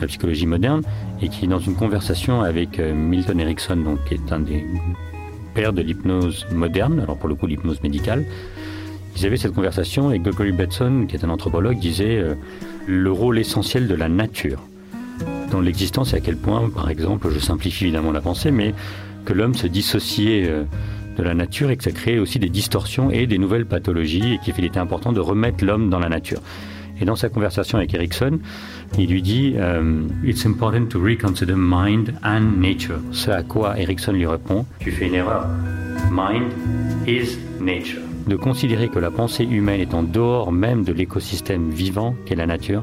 la 0.00 0.06
psychologie 0.06 0.46
moderne, 0.46 0.82
et 1.22 1.28
qui, 1.28 1.46
dans 1.46 1.58
une 1.58 1.74
conversation 1.74 2.42
avec 2.42 2.78
euh, 2.78 2.94
Milton 2.94 3.38
Erickson, 3.40 3.76
donc, 3.76 4.04
qui 4.04 4.14
est 4.14 4.32
un 4.32 4.40
des 4.40 4.64
pères 5.54 5.72
de 5.72 5.82
l'hypnose 5.82 6.46
moderne, 6.52 7.00
alors 7.00 7.16
pour 7.16 7.28
le 7.28 7.36
coup 7.36 7.46
l'hypnose 7.46 7.80
médicale, 7.82 8.24
ils 9.16 9.24
avaient 9.24 9.36
cette 9.36 9.54
conversation 9.54 10.10
et 10.10 10.18
Gregory 10.18 10.50
Bateson, 10.50 11.06
qui 11.08 11.14
est 11.14 11.24
un 11.24 11.30
anthropologue, 11.30 11.78
disait 11.78 12.18
euh, 12.18 12.34
le 12.86 13.12
rôle 13.12 13.38
essentiel 13.38 13.86
de 13.86 13.94
la 13.94 14.08
nature 14.08 14.60
dans 15.50 15.60
l'existence 15.60 16.12
et 16.12 16.16
à 16.16 16.20
quel 16.20 16.36
point, 16.36 16.68
par 16.70 16.90
exemple, 16.90 17.28
je 17.30 17.38
simplifie 17.38 17.84
évidemment 17.84 18.12
la 18.12 18.20
pensée, 18.20 18.50
mais 18.50 18.74
que 19.24 19.32
l'homme 19.32 19.54
se 19.54 19.66
dissociait 19.66 20.48
euh, 20.48 20.64
de 21.16 21.22
la 21.22 21.34
nature 21.34 21.70
et 21.70 21.76
que 21.76 21.84
ça 21.84 21.92
crée 21.92 22.18
aussi 22.18 22.38
des 22.38 22.48
distorsions 22.48 23.10
et 23.10 23.26
des 23.26 23.38
nouvelles 23.38 23.66
pathologies 23.66 24.34
et 24.34 24.52
qu'il 24.52 24.64
était 24.64 24.78
important 24.78 25.12
de 25.12 25.20
remettre 25.20 25.64
l'homme 25.64 25.90
dans 25.90 25.98
la 25.98 26.08
nature. 26.08 26.40
Et 27.00 27.04
dans 27.04 27.16
sa 27.16 27.28
conversation 27.28 27.78
avec 27.78 27.92
Erickson, 27.94 28.38
il 28.98 29.10
lui 29.10 29.22
dit 29.22 29.54
euh, 29.56 30.02
It's 30.24 30.46
important 30.46 30.86
to 30.86 31.00
reconsider 31.00 31.54
mind 31.56 32.14
and 32.22 32.58
nature. 32.58 33.00
Ce 33.10 33.30
à 33.30 33.42
quoi 33.42 33.78
Erickson 33.78 34.12
lui 34.12 34.26
répond 34.26 34.64
Tu 34.78 34.92
fais 34.92 35.06
une 35.06 35.14
erreur. 35.14 35.46
Mind 36.10 36.52
is 37.06 37.36
nature. 37.60 38.13
De 38.26 38.36
considérer 38.36 38.88
que 38.88 38.98
la 38.98 39.10
pensée 39.10 39.44
humaine 39.44 39.80
est 39.80 39.92
en 39.92 40.02
dehors 40.02 40.50
même 40.50 40.82
de 40.82 40.92
l'écosystème 40.92 41.70
vivant 41.70 42.14
qu'est 42.24 42.34
la 42.34 42.46
nature 42.46 42.82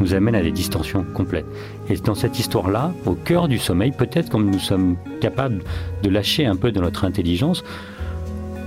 nous 0.00 0.14
amène 0.14 0.34
à 0.34 0.42
des 0.42 0.50
distorsions 0.50 1.04
complètes. 1.14 1.46
Et 1.88 1.96
dans 1.96 2.16
cette 2.16 2.38
histoire-là, 2.38 2.92
au 3.06 3.14
cœur 3.14 3.46
du 3.46 3.58
sommeil, 3.58 3.92
peut-être 3.92 4.30
comme 4.30 4.50
nous 4.50 4.58
sommes 4.58 4.96
capables 5.20 5.62
de 6.02 6.10
lâcher 6.10 6.44
un 6.46 6.56
peu 6.56 6.72
de 6.72 6.80
notre 6.80 7.04
intelligence, 7.04 7.62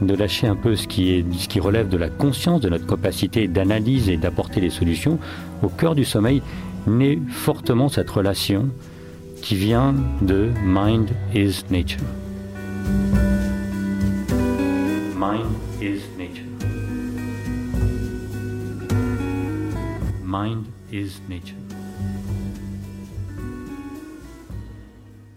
de 0.01 0.15
lâcher 0.15 0.47
un 0.47 0.55
peu 0.55 0.75
ce 0.75 0.87
qui, 0.87 1.59
relève 1.59 1.89
de 1.89 1.97
la 1.97 2.09
conscience, 2.09 2.61
de 2.61 2.69
notre 2.69 2.87
capacité 2.87 3.47
d'analyse 3.47 4.09
et 4.09 4.17
d'apporter 4.17 4.61
des 4.61 4.69
solutions, 4.69 5.19
au 5.61 5.67
cœur 5.67 5.95
du 5.95 6.05
sommeil 6.05 6.41
naît 6.87 7.19
fortement 7.29 7.89
cette 7.89 8.09
relation 8.09 8.69
qui 9.41 9.55
vient 9.55 9.93
de 10.21 10.49
mind 10.63 11.09
is 11.33 11.63
nature. 11.69 11.99
Mind 20.33 20.65
is 20.91 21.21
nature. 21.29 21.55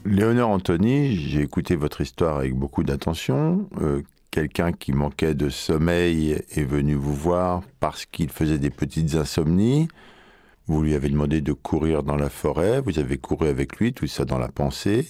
Léonore 0.07 0.49
Anthony, 0.49 1.15
j'ai 1.17 1.43
écouté 1.43 1.77
votre 1.77 2.01
histoire 2.01 2.39
avec 2.39 2.55
beaucoup 2.55 2.83
d'attention. 2.83 3.69
Euh, 3.83 4.01
quelqu'un 4.31 4.73
qui 4.73 4.93
manquait 4.93 5.35
de 5.35 5.51
sommeil 5.51 6.41
est 6.51 6.65
venu 6.65 6.95
vous 6.95 7.13
voir 7.13 7.61
parce 7.79 8.07
qu'il 8.07 8.31
faisait 8.31 8.59
des 8.59 8.71
petites 8.71 9.17
insomnies. 9.17 9.87
Vous 10.67 10.81
lui 10.81 10.95
avez 10.95 11.11
demandé 11.11 11.43
de 11.43 11.53
courir 11.53 12.03
dans 12.03 12.17
la 12.17 12.31
forêt, 12.31 12.81
vous 12.81 12.99
avez 12.99 13.19
couru 13.19 13.49
avec 13.49 13.77
lui, 13.77 13.93
tout 13.93 14.07
ça 14.07 14.25
dans 14.25 14.39
la 14.39 14.49
pensée. 14.49 15.07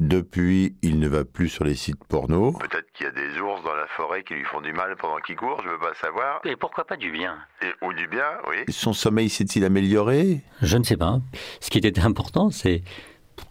Depuis, 0.00 0.76
il 0.82 0.98
ne 0.98 1.08
va 1.08 1.24
plus 1.24 1.48
sur 1.48 1.64
les 1.64 1.76
sites 1.76 2.02
porno. 2.04 2.52
Peut-être 2.52 2.90
qu'il 2.92 3.04
y 3.04 3.08
a 3.08 3.12
des 3.12 3.38
ours 3.40 3.62
dans 3.62 3.74
la 3.74 3.86
forêt 3.86 4.24
qui 4.24 4.34
lui 4.34 4.44
font 4.44 4.60
du 4.60 4.72
mal 4.72 4.96
pendant 4.96 5.18
qu'il 5.18 5.36
court, 5.36 5.60
je 5.62 5.68
ne 5.68 5.72
veux 5.74 5.78
pas 5.78 5.94
savoir. 5.94 6.40
Et 6.44 6.56
pourquoi 6.56 6.84
pas 6.84 6.96
du 6.96 7.10
bien? 7.12 7.36
Ou 7.82 7.92
du 7.92 8.08
bien, 8.08 8.26
oui. 8.48 8.56
Son 8.68 8.92
sommeil 8.92 9.28
s'est-il 9.28 9.64
amélioré? 9.64 10.40
Je 10.62 10.76
ne 10.78 10.84
sais 10.84 10.96
pas. 10.96 11.20
Ce 11.60 11.70
qui 11.70 11.78
était 11.78 12.00
important, 12.00 12.50
c'est 12.50 12.82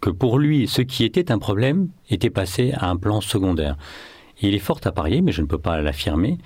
que 0.02 0.10
pour 0.10 0.40
lui, 0.40 0.68
ce 0.68 0.82
qui 0.82 1.06
était 1.06 1.32
un 1.32 1.40
problème 1.40 1.90
était 2.10 2.30
passé 2.30 2.74
à 2.76 2.90
un 2.90 2.98
plan 2.98 3.22
secondaire 3.22 3.78
il 4.42 4.56
est 4.56 4.60
fort 4.60 4.80
à 4.86 4.92
parier, 4.92 5.22
mais 5.22 5.32
je 5.32 5.42
ne 5.42 5.48
peux 5.48 5.60
pas 5.60 5.82
l'affirmer, 5.82 6.38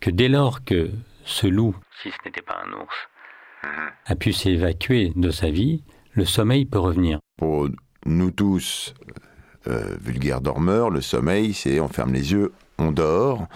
que 0.00 0.10
dès 0.10 0.28
lors 0.28 0.64
que 0.64 0.90
ce 1.24 1.46
loup, 1.46 1.76
si 2.02 2.10
ce 2.10 2.16
n'était 2.24 2.42
pas 2.42 2.62
un 2.64 2.72
ours, 2.72 3.08
a 4.06 4.14
pu 4.16 4.32
s'évacuer 4.32 5.12
de 5.16 5.30
sa 5.30 5.50
vie, 5.50 5.84
le 6.12 6.24
sommeil 6.24 6.64
peut 6.64 6.78
revenir. 6.78 7.18
Pour 7.36 7.68
nous 8.06 8.30
tous, 8.30 8.94
euh, 9.68 9.96
vulgaires 10.00 10.40
dormeurs, 10.40 10.90
le 10.90 11.00
sommeil, 11.00 11.52
c'est 11.52 11.80
on 11.80 11.88
ferme 11.88 12.12
les 12.12 12.32
yeux, 12.32 12.52
on 12.78 12.92
dort. 12.92 13.46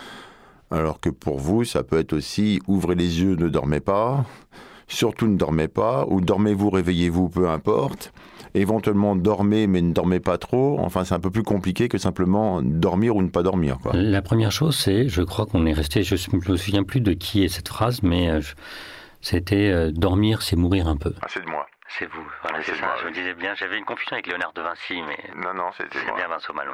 Alors 0.70 1.00
que 1.00 1.10
pour 1.10 1.38
vous, 1.38 1.64
ça 1.64 1.82
peut 1.82 1.98
être 1.98 2.12
aussi 2.12 2.60
ouvrez 2.66 2.94
les 2.94 3.20
yeux, 3.22 3.36
ne 3.36 3.48
dormez 3.48 3.80
pas. 3.80 4.24
Surtout 4.86 5.26
ne 5.26 5.36
dormez 5.36 5.68
pas, 5.68 6.04
ou 6.08 6.20
dormez-vous, 6.20 6.70
réveillez-vous, 6.70 7.28
peu 7.28 7.48
importe 7.48 8.12
éventuellement 8.54 9.16
dormez 9.16 9.66
mais 9.66 9.82
ne 9.82 9.92
dormez 9.92 10.20
pas 10.20 10.38
trop. 10.38 10.78
Enfin, 10.80 11.04
c'est 11.04 11.14
un 11.14 11.20
peu 11.20 11.30
plus 11.30 11.42
compliqué 11.42 11.88
que 11.88 11.98
simplement 11.98 12.62
dormir 12.62 13.16
ou 13.16 13.22
ne 13.22 13.28
pas 13.28 13.42
dormir. 13.42 13.78
Quoi. 13.82 13.92
La 13.94 14.22
première 14.22 14.52
chose, 14.52 14.76
c'est, 14.76 15.08
je 15.08 15.22
crois 15.22 15.46
qu'on 15.46 15.66
est 15.66 15.72
resté, 15.72 16.02
je 16.02 16.14
ne 16.32 16.52
me 16.52 16.56
souviens 16.56 16.84
plus 16.84 17.00
de 17.00 17.12
qui 17.12 17.44
est 17.44 17.48
cette 17.48 17.68
phrase, 17.68 18.02
mais 18.02 18.30
euh, 18.30 18.40
c'était 19.20 19.70
euh, 19.70 19.90
dormir, 19.90 20.42
c'est 20.42 20.56
mourir 20.56 20.88
un 20.88 20.96
peu. 20.96 21.12
Ah, 21.20 21.26
c'est 21.28 21.44
de 21.44 21.50
moi. 21.50 21.66
C'est 21.98 22.06
vous, 22.06 22.26
voilà, 22.42 22.58
c'est 22.64 22.74
ça. 22.74 22.96
je 23.00 23.06
me 23.06 23.12
disais 23.12 23.34
bien, 23.34 23.54
j'avais 23.54 23.78
une 23.78 23.84
confusion 23.84 24.14
avec 24.14 24.26
Léonard 24.26 24.52
de 24.52 24.62
Vinci, 24.62 24.94
mais. 25.06 25.18
Non, 25.40 25.54
non, 25.54 25.70
c'était 25.76 26.04
bien 26.16 26.26
Vincent 26.28 26.52
Malon. 26.52 26.72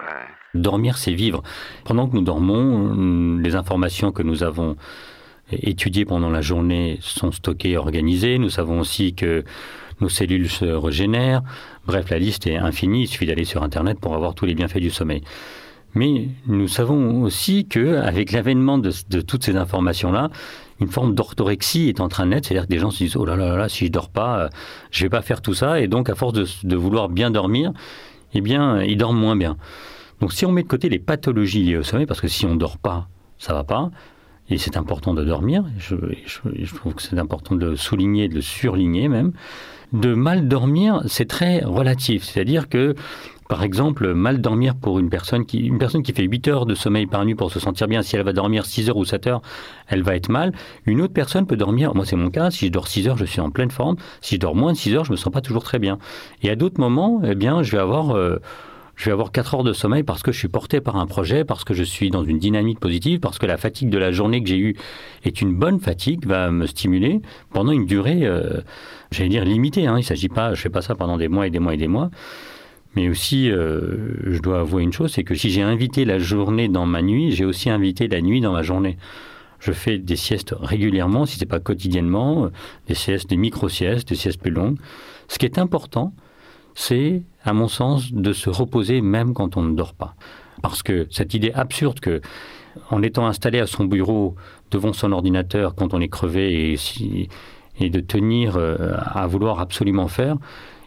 Dormir, 0.55 0.97
c'est 0.97 1.12
vivre. 1.12 1.43
Pendant 1.85 2.09
que 2.09 2.15
nous 2.15 2.23
dormons, 2.23 3.39
les 3.39 3.55
informations 3.55 4.12
que 4.12 4.23
nous 4.23 4.43
avons 4.43 4.77
étudiées 5.53 6.07
pendant 6.07 6.31
la 6.31 6.41
journée 6.41 6.99
sont 7.03 7.33
stockées 7.33 7.71
et 7.71 7.77
organisées. 7.77 8.39
Nous 8.39 8.49
savons 8.49 8.81
aussi 8.81 9.15
que 9.15 9.45
nos 10.00 10.09
cellules 10.09 10.49
se 10.49 10.65
régénèrent. 10.65 11.43
Bref, 11.87 12.09
la 12.09 12.19
liste 12.19 12.47
est 12.47 12.57
infinie, 12.57 13.03
il 13.03 13.07
suffit 13.07 13.27
d'aller 13.27 13.45
sur 13.45 13.62
Internet 13.62 14.00
pour 14.00 14.15
avoir 14.15 14.35
tous 14.35 14.47
les 14.47 14.55
bienfaits 14.55 14.79
du 14.79 14.91
sommeil. 14.91 15.23
Mais 15.95 16.29
nous 16.47 16.69
savons 16.69 17.23
aussi 17.23 17.67
que, 17.67 17.97
avec 17.97 18.33
l'avènement 18.33 18.79
de, 18.79 18.91
toutes 19.21 19.45
ces 19.45 19.57
informations-là, 19.57 20.31
une 20.80 20.88
forme 20.88 21.14
d'orthorexie 21.14 21.88
est 21.88 22.00
en 22.00 22.08
train 22.08 22.25
de 22.25 22.30
naître, 22.30 22.49
c'est-à-dire 22.49 22.66
que 22.66 22.72
des 22.72 22.78
gens 22.78 22.90
se 22.90 22.99
disent 22.99 23.16
oh 23.16 23.25
là 23.25 23.37
là 23.37 23.56
là, 23.56 23.68
si 23.68 23.87
je 23.87 23.90
dors 23.90 24.08
pas, 24.08 24.40
euh, 24.40 24.49
je 24.90 25.04
vais 25.04 25.10
pas 25.10 25.22
faire 25.22 25.42
tout 25.42 25.54
ça, 25.54 25.80
et 25.80 25.88
donc 25.88 26.08
à 26.08 26.14
force 26.14 26.32
de, 26.64 26.76
vouloir 26.76 27.08
bien 27.08 27.30
dormir, 27.30 27.72
eh 28.34 28.40
bien, 28.40 28.82
ils 28.82 28.96
dorment 28.96 29.18
moins 29.18 29.37
bien. 29.37 29.56
Donc, 30.20 30.32
si 30.32 30.44
on 30.44 30.52
met 30.52 30.62
de 30.62 30.68
côté 30.68 30.88
les 30.88 30.99
pathologies 30.99 31.62
liées 31.62 31.76
au 31.76 31.82
sommeil, 31.82 32.06
parce 32.06 32.20
que 32.20 32.28
si 32.28 32.46
on 32.46 32.54
dort 32.54 32.78
pas, 32.78 33.08
ça 33.38 33.54
va 33.54 33.64
pas, 33.64 33.90
et 34.49 34.58
c'est 34.58 34.76
important 34.76 35.14
de 35.14 35.25
dormir. 35.25 35.64
Je, 35.78 35.94
je 36.26 36.75
trouve 36.75 36.94
que 36.94 37.02
c'est 37.02 37.18
important 37.18 37.54
de 37.54 37.66
le 37.66 37.76
souligner, 37.76 38.28
de 38.28 38.34
le 38.34 38.40
surligner 38.40 39.08
même 39.08 39.32
de 39.92 40.14
mal 40.14 40.49
dormir, 40.49 41.02
c'est 41.06 41.26
très 41.26 41.60
relatif. 41.60 42.25
C'est-à-dire 42.25 42.68
que, 42.68 42.94
par 43.50 43.64
exemple, 43.64 44.14
mal 44.14 44.40
dormir 44.40 44.76
pour 44.76 45.00
une 45.00 45.11
personne 45.11 45.45
qui, 45.45 45.59
une 45.59 45.78
personne 45.78 46.04
qui 46.04 46.12
fait 46.12 46.23
8 46.23 46.47
heures 46.47 46.66
de 46.66 46.76
sommeil 46.76 47.07
par 47.07 47.25
nuit 47.25 47.35
pour 47.35 47.50
se 47.50 47.59
sentir 47.59 47.88
bien, 47.88 48.00
si 48.00 48.14
elle 48.14 48.23
va 48.23 48.33
dormir 48.33 48.64
6 48.64 48.88
heures 48.88 48.97
ou 48.97 49.04
7 49.04 49.26
heures, 49.26 49.42
elle 49.88 50.04
va 50.04 50.14
être 50.14 50.28
mal. 50.28 50.52
Une 50.87 51.00
autre 51.00 51.12
personne 51.12 51.49
peut 51.49 51.57
dormir, 51.57 51.92
moi 51.97 52.07
c'est 52.07 52.14
mon 52.14 52.30
cas, 52.30 52.52
si 52.52 52.66
je 52.66 52.71
dors 52.71 52.87
6 52.87 53.09
heures, 53.09 53.16
je 53.19 53.25
suis 53.25 53.40
en 53.40 53.50
pleine 53.50 53.73
forme. 53.73 53.97
Si 54.21 54.37
je 54.37 54.40
dors 54.40 54.54
moins 54.54 54.73
de 54.73 54.76
6 54.76 54.95
heures, 54.95 55.04
je 55.04 55.11
me 55.11 55.16
sens 55.16 55.33
pas 55.33 55.40
toujours 55.40 55.64
très 55.64 55.80
bien. 55.80 55.99
Et 56.45 56.50
à 56.50 56.54
d'autres 56.54 56.78
moments, 56.78 57.23
eh 57.25 57.35
bien, 57.35 57.64
je 57.64 57.73
vais 57.73 57.78
avoir, 57.78 58.16
euh, 58.16 58.40
je 58.95 59.07
vais 59.07 59.11
avoir 59.11 59.33
4 59.33 59.57
heures 59.57 59.64
de 59.64 59.73
sommeil 59.73 60.04
parce 60.04 60.23
que 60.23 60.30
je 60.30 60.38
suis 60.38 60.47
porté 60.47 60.80
par 60.80 60.95
un 60.95 61.07
projet, 61.07 61.45
parce 61.45 61.64
que 61.64 61.75
je 61.75 61.83
suis 61.83 62.11
dans 62.11 62.23
une 62.23 62.38
dynamique 62.38 62.78
positive, 62.78 63.19
parce 63.19 63.40
que 63.40 63.47
la 63.47 63.57
fatigue 63.57 63.90
de 63.90 63.99
la 63.99 64.12
journée 64.12 64.40
que 64.45 64.49
j'ai 64.49 64.59
eue 64.59 64.76
est 65.25 65.40
une 65.40 65.57
bonne 65.57 65.80
fatigue, 65.80 66.25
va 66.25 66.52
me 66.52 66.66
stimuler 66.66 67.21
pendant 67.52 67.73
une 67.73 67.87
durée, 67.87 68.21
euh, 68.23 68.61
j'allais 69.11 69.28
dire 69.28 69.45
limité. 69.45 69.88
Hein. 69.88 69.99
Il 69.99 70.04
s'agit 70.04 70.28
pas, 70.28 70.54
je 70.54 70.61
fais 70.61 70.71
pas 70.71 70.83
ça 70.83 70.95
pendant 70.95 71.16
des 71.16 71.26
mois 71.26 71.49
et 71.49 71.50
des 71.50 71.59
mois 71.59 71.75
et 71.75 71.78
des 71.78 71.88
mois. 71.88 72.11
Mais 72.97 73.09
aussi, 73.09 73.50
euh, 73.50 74.14
je 74.25 74.40
dois 74.40 74.61
avouer 74.61 74.82
une 74.82 74.92
chose, 74.92 75.12
c'est 75.12 75.23
que 75.23 75.35
si 75.35 75.50
j'ai 75.50 75.62
invité 75.62 76.04
la 76.04 76.18
journée 76.18 76.68
dans 76.68 76.87
ma 76.87 77.02
nuit, 77.02 77.30
j'ai 77.30 77.44
aussi 77.44 77.70
invité 77.70 78.09
la 78.09 78.20
nuit 78.20 78.40
dans 78.40 78.52
ma 78.52 78.62
journée. 78.62 78.97
Je 79.61 79.73
fais 79.73 79.99
des 79.99 80.16
siestes 80.16 80.54
régulièrement, 80.59 81.26
si 81.26 81.38
c'est 81.38 81.47
pas 81.47 81.61
quotidiennement, 81.61 82.50
des 82.88 82.94
siestes, 82.94 83.28
des 83.28 83.37
micro-siestes, 83.37 84.09
des 84.09 84.14
siestes 84.16 84.40
plus 84.40 84.50
longues. 84.50 84.78
Ce 85.28 85.38
qui 85.38 85.47
est 85.47 85.59
important, 85.59 86.12
c'est, 86.75 87.23
à 87.44 87.52
mon 87.52 87.68
sens, 87.68 88.12
de 88.12 88.32
se 88.32 88.50
reposer 88.50 89.00
même 89.02 89.35
quand 89.35 89.56
on 89.56 89.62
ne 89.62 89.76
dort 89.76 89.94
pas. 89.94 90.14
Parce 90.62 90.82
que 90.82 91.06
cette 91.11 91.35
idée 91.35 91.52
absurde 91.52 92.00
que, 92.00 92.20
en 92.90 93.02
étant 93.02 93.26
installé 93.26 93.61
à 93.61 93.66
son 93.66 93.85
bureau 93.85 94.35
devant 94.70 94.92
son 94.92 95.12
ordinateur 95.12 95.75
quand 95.75 95.94
on 95.94 96.00
est 96.00 96.09
crevé 96.09 96.73
et 96.73 96.76
si, 96.76 97.28
et 97.78 97.90
de 97.90 98.00
tenir 98.00 98.56
euh, 98.56 98.94
à 98.99 99.26
vouloir 99.26 99.61
absolument 99.61 100.09
faire 100.09 100.37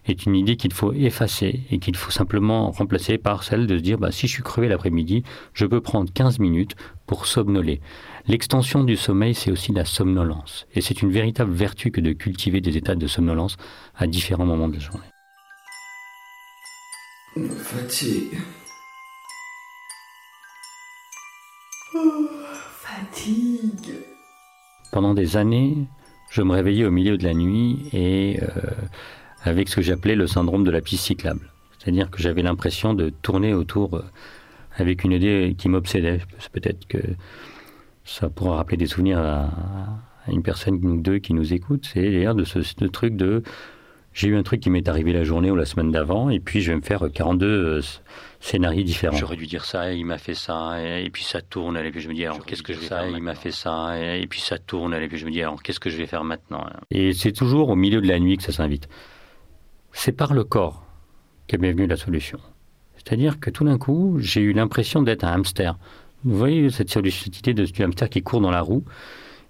est 0.06 0.26
une 0.26 0.36
idée 0.36 0.58
qu'il 0.58 0.74
faut 0.74 0.94
effacer 0.94 1.62
et 1.72 1.80
qu'il 1.80 1.96
faut 1.96 2.12
simplement 2.12 2.72
remplacer 2.72 3.18
par 3.18 3.44
celle 3.44 3.68
de 3.68 3.78
se 3.78 3.82
dire 3.84 3.98
bah, 3.98 4.12
si 4.12 4.28
je 4.28 4.34
suis 4.34 4.44
crevé 4.44 4.68
l'après-midi, 4.68 5.24
je 5.54 5.66
peux 5.66 5.82
prendre 5.82 6.12
15 6.12 6.40
minutes 6.40 6.76
pour 7.06 7.26
somnoler. 7.26 7.82
L'extension 8.28 8.84
du 8.84 8.96
sommeil, 8.96 9.36
c'est 9.36 9.52
aussi 9.52 9.72
la 9.74 9.86
somnolence. 9.86 10.66
Et 10.74 10.82
c'est 10.82 11.02
une 11.02 11.12
véritable 11.12 11.52
vertu 11.52 11.92
que 11.92 12.02
de 12.02 12.14
cultiver 12.14 12.62
des 12.62 12.78
états 12.78 12.96
de 12.96 13.08
somnolence 13.08 13.58
à 13.96 14.08
différents 14.08 14.46
moments 14.46 14.70
de 14.70 14.76
la 14.76 14.80
journée. 14.80 15.04
Fatigue. 17.58 18.38
Oh, 21.96 22.28
fatigue. 22.80 23.94
Pendant 24.92 25.14
des 25.14 25.38
années, 25.38 25.88
je 26.30 26.42
me 26.42 26.54
réveillais 26.54 26.86
au 26.86 26.92
milieu 26.92 27.18
de 27.18 27.24
la 27.24 27.34
nuit 27.34 27.90
et 27.94 28.40
euh, 28.42 28.48
avec 29.44 29.70
ce 29.70 29.78
que 29.78 29.82
j'appelais 29.82 30.16
le 30.16 30.28
syndrome 30.28 30.64
de 30.64 30.72
la 30.72 30.82
piste 30.82 31.06
cyclable. 31.06 31.52
C'est-à-dire 31.78 32.10
que 32.10 32.22
j'avais 32.22 32.42
l'impression 32.42 32.94
de 32.94 33.10
tourner 33.10 33.54
autour 33.54 33.96
euh, 33.96 34.04
avec 34.78 35.04
une 35.04 35.12
idée 35.12 35.56
qui 35.58 35.70
m'obsédait. 35.70 36.22
Peut-être 36.52 36.88
que 36.88 37.00
ça 38.06 38.30
pourra 38.30 38.58
rappeler 38.58 38.78
des 38.78 38.88
souvenirs 38.88 39.20
à, 39.20 39.50
une 40.30 40.42
personne 40.44 40.76
ou 40.86 41.02
deux 41.02 41.20
qui 41.20 41.34
nous 41.34 41.54
écoute. 41.54 41.90
C'est 41.92 42.10
d'ailleurs 42.10 42.36
de 42.36 42.46
ce, 42.46 42.60
truc 42.86 43.18
de 43.18 43.44
j'ai 44.14 44.30
eu 44.30 44.38
un 44.38 44.44
truc 44.44 44.62
qui 44.62 44.70
m'est 44.70 44.88
arrivé 44.88 45.12
la 45.12 45.24
journée 45.24 45.52
ou 45.52 45.56
la 45.56 45.66
semaine 45.66 45.92
d'avant, 45.92 46.30
et 46.30 46.40
puis 46.40 46.62
je 46.62 46.72
vais 46.72 46.78
me 46.78 46.82
faire 46.82 47.06
42 47.14 47.82
scénarios 48.40 48.84
différents. 48.84 49.18
J'aurais 49.18 49.36
dû 49.36 49.48
dire 49.48 49.66
ça, 49.66 49.92
et 49.92 49.98
il 49.98 50.06
m'a 50.06 50.18
fait 50.18 50.36
ça, 50.36 50.78
et, 50.82 51.10
puis 51.10 51.24
ça 51.24 51.42
tourne, 51.42 51.76
et 51.76 51.92
puis 51.92 52.00
je 52.00 52.08
me 52.08 52.14
dis, 52.14 52.24
alors 52.24 52.46
qu'est-ce 52.46 52.64
que 52.64 52.74
je 52.74 52.80
vais 52.80 52.86
faire 52.86 53.06
Il 53.10 53.22
m'a 53.24 53.36
fait 53.36 53.52
ça, 53.52 53.98
et, 54.00 54.26
puis 54.28 54.40
ça 54.40 54.60
tourne, 54.60 54.94
et 54.94 55.08
puis 55.10 55.18
je 55.18 55.26
me 55.26 55.32
dis, 55.32 55.42
alors 55.42 55.62
qu'est-ce 55.62 55.80
que 55.80 55.90
je 55.90 55.98
vais 55.98 56.06
faire 56.06 56.24
maintenant? 56.24 56.66
Et 56.90 57.12
c'est 57.12 57.34
toujours 57.34 57.70
au 57.70 57.76
milieu 57.76 58.00
de 58.00 58.08
la 58.08 58.20
nuit 58.20 58.38
que 58.38 58.44
ça 58.44 58.54
s'invite. 58.54 58.88
C'est 59.94 60.12
par 60.12 60.34
le 60.34 60.44
corps 60.44 60.84
qu'est 61.48 61.58
venue 61.58 61.88
la 61.88 61.96
solution. 61.96 62.40
C'est-à-dire 62.96 63.40
que 63.40 63.50
tout 63.50 63.64
d'un 63.64 63.78
coup, 63.78 64.18
j'ai 64.20 64.42
eu 64.42 64.54
l'impression 64.54 65.02
d'être 65.02 65.24
un 65.24 65.34
hamster 65.34 65.78
Vous 66.24 66.38
voyez 66.38 66.70
cette, 66.70 66.94
idée 66.94 67.54
de, 67.54 67.66
du 67.66 67.84
hamster 67.84 68.10
qui 68.10 68.22
court 68.22 68.42
dans 68.42 68.52
la 68.52 68.62
roue. 68.62 68.84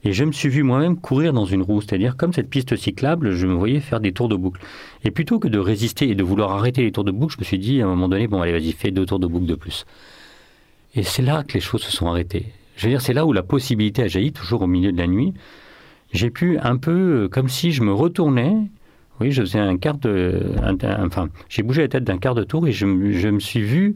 Et 0.04 0.12
je 0.12 0.26
me 0.26 0.34
suis 0.34 0.50
vu 0.50 0.64
moi-même 0.64 0.98
courir 0.98 1.32
dans 1.32 1.46
une 1.46 1.62
roue, 1.62 1.80
c'est-à-dire 1.82 2.18
comme 2.18 2.34
cette 2.34 2.50
piste 2.50 2.76
cyclable, 2.76 3.32
je 3.32 3.48
me 3.48 3.54
voyais 3.54 3.80
faire 3.80 4.02
des 4.02 4.12
tours 4.12 4.28
de 4.28 4.36
boucle. 4.36 4.60
Et 5.06 5.12
plutôt 5.12 5.40
que 5.40 5.48
de 5.48 5.58
résister 5.58 6.10
et 6.10 6.16
de 6.16 6.24
vouloir 6.24 6.52
arrêter 6.52 6.84
les 6.84 6.92
tours 6.92 7.06
de 7.06 7.12
boucle, 7.12 7.36
je 7.36 7.40
me 7.40 7.46
suis 7.46 7.60
dit 7.60 7.82
à 7.82 7.86
un 7.86 7.88
moment 7.88 8.10
donné, 8.10 8.28
bon 8.28 8.42
allez 8.42 8.52
vas-y, 8.52 8.74
fais 8.74 8.92
deux 8.92 9.06
tours 9.06 9.20
de 9.20 9.28
boucle 9.28 9.46
de 9.46 9.56
plus. 9.56 9.86
Et 10.94 11.04
c'est 11.04 11.22
là 11.22 11.44
que 11.44 11.54
les 11.54 11.62
choses 11.62 11.84
se 11.84 11.92
sont 11.92 12.08
arrêtées. 12.08 12.48
Je 12.76 12.86
veux 12.86 12.90
dire, 12.90 13.02
c'est 13.02 13.14
là 13.14 13.26
où 13.26 13.32
la 13.32 13.44
possibilité 13.44 14.04
a 14.04 14.08
jailli, 14.08 14.34
toujours 14.34 14.64
au 14.64 14.68
milieu 14.68 14.92
de 14.92 14.98
la 14.98 15.08
nuit. 15.08 15.34
J'ai 16.12 16.30
pu 16.30 16.58
un 16.60 16.76
peu, 16.76 17.30
comme 17.32 17.48
si 17.48 17.72
je 17.72 17.82
me 17.82 17.94
retournais, 17.94 18.56
oui, 19.24 19.32
j'ai 21.50 21.64
bougé 21.64 21.82
la 21.82 21.88
tête 21.88 22.04
d'un 22.04 22.18
quart 22.18 22.36
de 22.36 22.44
tour 22.44 22.68
et 22.68 22.72
je, 22.72 22.86
me 22.86 23.40
suis 23.40 23.62
vu 23.62 23.96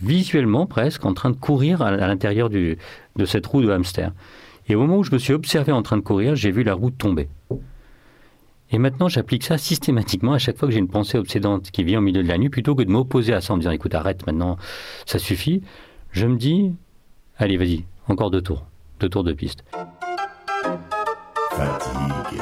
visuellement 0.00 0.66
presque 0.66 1.04
en 1.04 1.12
train 1.12 1.30
de 1.30 1.36
courir 1.36 1.82
à, 1.82 1.90
l'intérieur 1.90 2.48
de 2.50 2.76
cette 3.24 3.46
roue 3.46 3.62
de 3.62 3.70
hamster. 3.70 4.12
Et 4.68 4.76
au 4.76 4.80
moment 4.80 4.98
où 4.98 5.02
je 5.02 5.10
me 5.10 5.18
suis 5.18 5.32
observé 5.32 5.72
en 5.72 5.82
train 5.82 5.96
de 5.96 6.02
courir, 6.02 6.36
j'ai 6.36 6.52
vu 6.52 6.62
la 6.62 6.74
roue 6.74 6.90
tomber. 6.90 7.28
Et 8.70 8.78
maintenant, 8.78 9.08
j'applique 9.08 9.42
ça 9.42 9.58
systématiquement 9.58 10.32
à 10.32 10.38
chaque 10.38 10.56
fois 10.56 10.68
que 10.68 10.72
j'ai 10.72 10.78
une 10.78 10.88
pensée 10.88 11.18
obsédante 11.18 11.72
qui 11.72 11.82
vient 11.82 11.98
au 11.98 12.02
milieu 12.02 12.22
de 12.22 12.28
la 12.28 12.38
nuit, 12.38 12.50
plutôt 12.50 12.76
que 12.76 12.84
de 12.84 12.90
m'opposer 12.90 13.32
à 13.32 13.40
ça 13.40 13.52
en 13.52 13.56
me 13.56 13.62
disant 13.62 13.72
écoute, 13.72 13.94
arrête 13.94 14.24
maintenant, 14.26 14.56
ça 15.06 15.18
suffit. 15.18 15.62
Je 16.12 16.26
me 16.26 16.36
dis 16.36 16.72
allez, 17.36 17.56
vas-y, 17.56 17.84
encore 18.06 18.30
deux 18.30 18.42
tours, 18.42 18.64
deux 19.00 19.08
tours 19.08 19.24
de 19.24 19.32
piste. 19.32 19.64
Fatigue. 21.50 22.40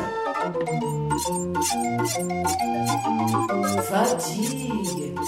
Fatigue. 3.88 5.18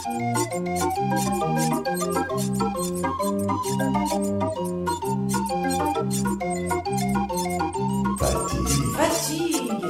Fatigue. 8.96 9.80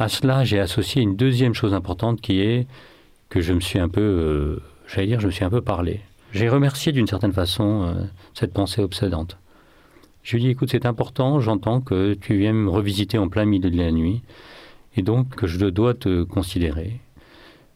À 0.00 0.08
cela, 0.08 0.44
j'ai 0.44 0.58
associé 0.58 1.02
une 1.02 1.14
deuxième 1.14 1.52
chose 1.52 1.74
importante 1.74 2.22
qui 2.22 2.40
est 2.40 2.66
que 3.28 3.42
je 3.42 3.52
me 3.52 3.60
suis 3.60 3.78
un 3.78 3.90
peu, 3.90 4.00
euh, 4.00 4.62
j'allais 4.86 5.08
dire, 5.08 5.20
je 5.20 5.26
me 5.26 5.30
suis 5.30 5.44
un 5.44 5.50
peu 5.50 5.60
parlé. 5.60 6.00
J'ai 6.32 6.48
remercié 6.48 6.90
d'une 6.90 7.06
certaine 7.06 7.34
façon 7.34 7.82
euh, 7.82 8.04
cette 8.32 8.54
pensée 8.54 8.80
obsédante. 8.80 9.36
Je 10.22 10.36
lui 10.36 10.42
ai 10.42 10.46
dit, 10.46 10.50
écoute, 10.52 10.70
c'est 10.70 10.86
important, 10.86 11.38
j'entends 11.40 11.82
que 11.82 12.14
tu 12.14 12.38
viens 12.38 12.54
me 12.54 12.70
revisiter 12.70 13.18
en 13.18 13.28
plein 13.28 13.44
milieu 13.44 13.68
de 13.68 13.76
la 13.76 13.92
nuit, 13.92 14.22
et 14.96 15.02
donc 15.02 15.36
que 15.36 15.46
je 15.46 15.66
dois 15.66 15.92
te 15.92 16.22
considérer. 16.22 16.98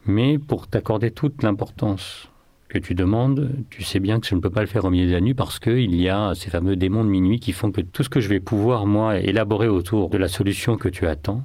Mais 0.07 0.39
pour 0.39 0.67
t'accorder 0.67 1.11
toute 1.11 1.43
l'importance 1.43 2.31
que 2.69 2.79
tu 2.79 2.95
demandes, 2.95 3.51
tu 3.69 3.83
sais 3.83 4.01
bien 4.01 4.19
que 4.19 4.27
je 4.27 4.35
ne 4.35 4.41
peux 4.41 4.49
pas 4.49 4.63
le 4.63 4.67
faire 4.67 4.87
au 4.87 4.91
milieu 4.91 5.09
de 5.09 5.13
la 5.13 5.21
nuit 5.21 5.35
parce 5.35 5.59
qu'il 5.59 5.95
y 5.95 6.09
a 6.09 6.35
ces 6.35 6.49
fameux 6.49 6.77
démons 6.77 7.05
de 7.05 7.11
minuit 7.11 7.39
qui 7.39 7.53
font 7.53 7.71
que 7.71 7.83
tout 7.83 8.03
ce 8.03 8.09
que 8.09 8.21
je 8.21 8.31
vais 8.31 8.41
pouvoir, 8.41 8.87
moi, 8.87 9.19
élaborer 9.19 9.69
autour 9.69 10.09
de 10.09 10.17
la 10.17 10.29
solution 10.29 10.79
que 10.79 10.89
tu 10.89 11.07
attends, 11.07 11.45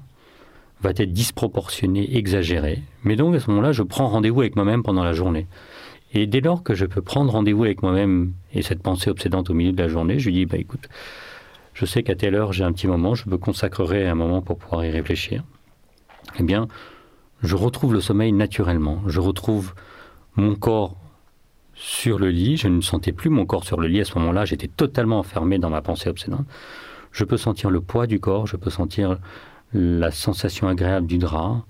va 0.81 0.91
être 0.91 1.11
disproportionné, 1.11 2.17
exagéré. 2.17 2.83
Mais 3.03 3.15
donc 3.15 3.35
à 3.35 3.39
ce 3.39 3.49
moment-là, 3.49 3.71
je 3.71 3.83
prends 3.83 4.07
rendez-vous 4.07 4.41
avec 4.41 4.55
moi-même 4.55 4.83
pendant 4.83 5.03
la 5.03 5.13
journée. 5.13 5.47
Et 6.13 6.25
dès 6.25 6.41
lors 6.41 6.63
que 6.63 6.73
je 6.73 6.85
peux 6.85 7.01
prendre 7.01 7.31
rendez-vous 7.31 7.65
avec 7.65 7.83
moi-même 7.83 8.33
et 8.53 8.61
cette 8.61 8.81
pensée 8.81 9.09
obsédante 9.09 9.49
au 9.49 9.53
milieu 9.53 9.71
de 9.71 9.81
la 9.81 9.87
journée, 9.87 10.19
je 10.19 10.25
lui 10.25 10.33
dis, 10.33 10.45
bah 10.45 10.57
écoute, 10.57 10.89
je 11.73 11.85
sais 11.85 12.01
qu'à 12.03 12.15
telle 12.15 12.35
heure 12.35 12.51
j'ai 12.51 12.63
un 12.63 12.71
petit 12.71 12.87
moment, 12.87 13.13
je 13.13 13.29
me 13.29 13.37
consacrerai 13.37 14.07
un 14.07 14.15
moment 14.15 14.41
pour 14.41 14.57
pouvoir 14.57 14.85
y 14.85 14.89
réfléchir. 14.89 15.43
Eh 16.39 16.43
bien, 16.43 16.67
je 17.41 17.55
retrouve 17.55 17.93
le 17.93 18.01
sommeil 18.01 18.31
naturellement. 18.31 19.01
Je 19.07 19.19
retrouve 19.19 19.73
mon 20.35 20.55
corps 20.55 20.97
sur 21.73 22.19
le 22.19 22.29
lit. 22.29 22.57
Je 22.57 22.67
ne 22.67 22.81
sentais 22.81 23.11
plus 23.11 23.29
mon 23.29 23.45
corps 23.45 23.63
sur 23.63 23.79
le 23.79 23.87
lit 23.87 24.01
à 24.01 24.05
ce 24.05 24.17
moment-là. 24.19 24.45
J'étais 24.45 24.67
totalement 24.67 25.19
enfermé 25.19 25.57
dans 25.57 25.69
ma 25.69 25.81
pensée 25.81 26.09
obsédante. 26.09 26.45
Je 27.11 27.23
peux 27.23 27.37
sentir 27.37 27.69
le 27.69 27.81
poids 27.81 28.05
du 28.05 28.19
corps, 28.19 28.45
je 28.45 28.55
peux 28.55 28.69
sentir 28.69 29.17
la 29.73 30.11
sensation 30.11 30.67
agréable 30.67 31.07
du 31.07 31.17
drap, 31.17 31.65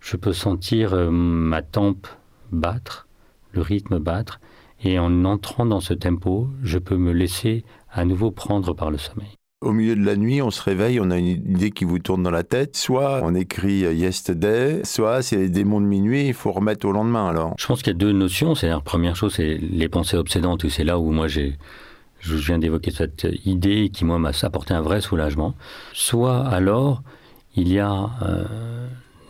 je 0.00 0.16
peux 0.16 0.32
sentir 0.32 0.94
euh, 0.94 1.10
ma 1.10 1.62
tempe 1.62 2.06
battre, 2.52 3.06
le 3.52 3.62
rythme 3.62 3.98
battre, 3.98 4.40
et 4.82 4.98
en 4.98 5.24
entrant 5.24 5.66
dans 5.66 5.80
ce 5.80 5.94
tempo, 5.94 6.48
je 6.62 6.78
peux 6.78 6.96
me 6.96 7.12
laisser 7.12 7.64
à 7.90 8.04
nouveau 8.04 8.30
prendre 8.30 8.74
par 8.74 8.90
le 8.90 8.98
sommeil. 8.98 9.28
Au 9.62 9.72
milieu 9.72 9.96
de 9.96 10.04
la 10.04 10.16
nuit, 10.16 10.42
on 10.42 10.50
se 10.50 10.62
réveille, 10.62 11.00
on 11.00 11.10
a 11.10 11.16
une 11.16 11.26
idée 11.26 11.70
qui 11.70 11.86
vous 11.86 11.98
tourne 11.98 12.22
dans 12.22 12.30
la 12.30 12.44
tête. 12.44 12.76
Soit 12.76 13.20
on 13.24 13.34
écrit 13.34 13.80
yesterday, 13.80 14.82
soit 14.84 15.22
c'est 15.22 15.36
les 15.36 15.48
démons 15.48 15.80
de 15.80 15.86
minuit, 15.86 16.28
il 16.28 16.34
faut 16.34 16.52
remettre 16.52 16.86
au 16.86 16.92
lendemain 16.92 17.26
alors. 17.26 17.54
Je 17.58 17.66
pense 17.66 17.82
qu'il 17.82 17.94
y 17.94 17.96
a 17.96 17.98
deux 17.98 18.12
notions. 18.12 18.54
C'est 18.54 18.68
la 18.68 18.80
première 18.80 19.16
chose, 19.16 19.34
c'est 19.34 19.56
les 19.56 19.88
pensées 19.88 20.18
obsédantes, 20.18 20.68
c'est 20.68 20.84
là 20.84 20.98
où 20.98 21.10
moi 21.10 21.26
j'ai, 21.26 21.56
je 22.20 22.36
viens 22.36 22.58
d'évoquer 22.58 22.90
cette 22.90 23.26
idée 23.46 23.88
qui 23.88 24.04
moi 24.04 24.18
m'a 24.18 24.32
apporté 24.42 24.74
un 24.74 24.82
vrai 24.82 25.00
soulagement. 25.00 25.54
Soit 25.94 26.46
alors 26.46 27.02
il 27.56 27.72
y 27.72 27.78
a 27.78 28.10
euh, 28.22 28.44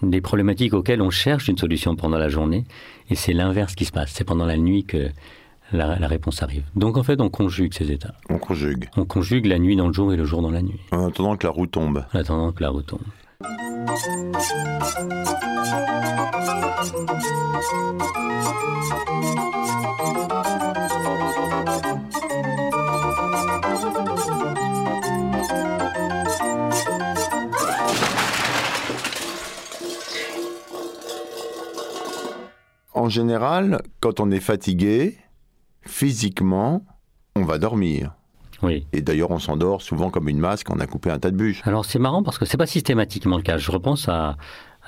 des 0.03 0.21
problématiques 0.21 0.75
auxquelles 0.75 1.03
on 1.03 1.11
cherche 1.11 1.49
une 1.49 1.57
solution 1.57 1.97
pendant 1.97 2.19
la 2.19 2.29
journée, 2.29 2.65
et 3.09 3.15
c'est 3.15 3.33
l'inverse 3.33 3.75
qui 3.75 3.85
se 3.85 3.93
passe. 3.93 4.11
C'est 4.13 4.25
pendant 4.25 4.47
la 4.47 4.57
nuit 4.57 4.85
que 4.85 5.09
la, 5.73 5.95
réponse 6.07 6.43
arrive. 6.43 6.65
Donc 6.75 6.97
en 6.97 7.03
fait, 7.03 7.21
on 7.21 7.29
conjugue 7.29 7.73
ces 7.73 7.91
états. 7.91 8.15
On 8.29 8.39
conjugue. 8.39 8.89
On 8.97 9.05
conjugue 9.05 9.47
la 9.47 9.59
nuit 9.59 9.77
dans 9.77 9.89
le 9.89 9.93
jour 9.93 10.13
et 10.13 10.17
le 10.17 10.25
jour 10.25 10.43
dans 10.43 10.51
la 10.51 10.63
nuit. 10.63 10.81
En 10.93 11.09
attendant 11.09 11.37
que 11.37 11.47
la 11.47 11.53
roue 11.53 11.67
tombe. 11.67 12.05
En 12.15 12.19
attendant 12.19 12.53
que 12.53 12.63
la 12.63 12.71
roue 12.71 12.83
tombe. 12.83 13.01
En 32.97 33.09
général, 33.09 33.83
quand 34.01 34.21
on 34.21 34.31
est 34.31 34.41
fatigué, 34.41 35.19
physiquement, 35.83 36.85
on 37.37 37.45
va 37.45 37.59
dormir. 37.59 38.15
Oui. 38.63 38.87
Et 38.93 39.03
d'ailleurs, 39.03 39.31
on 39.31 39.39
s'endort 39.39 39.83
souvent 39.83 40.11
comme 40.11 40.29
une 40.29 40.39
masque, 40.39 40.71
on 40.71 40.81
a 40.81 40.87
coupé 40.87 41.11
un 41.11 41.19
tas 41.19 41.31
de 41.31 41.37
bûches. 41.37 41.61
Alors 41.65 41.85
c'est 41.85 41.99
marrant 41.99 42.23
parce 42.23 42.39
que 42.39 42.47
c'est 42.47 42.57
pas 42.57 42.67
systématiquement 42.67 43.37
le 43.37 43.43
cas. 43.43 43.59
Je 43.59 43.71
repense 43.71 44.09
à, 44.09 44.37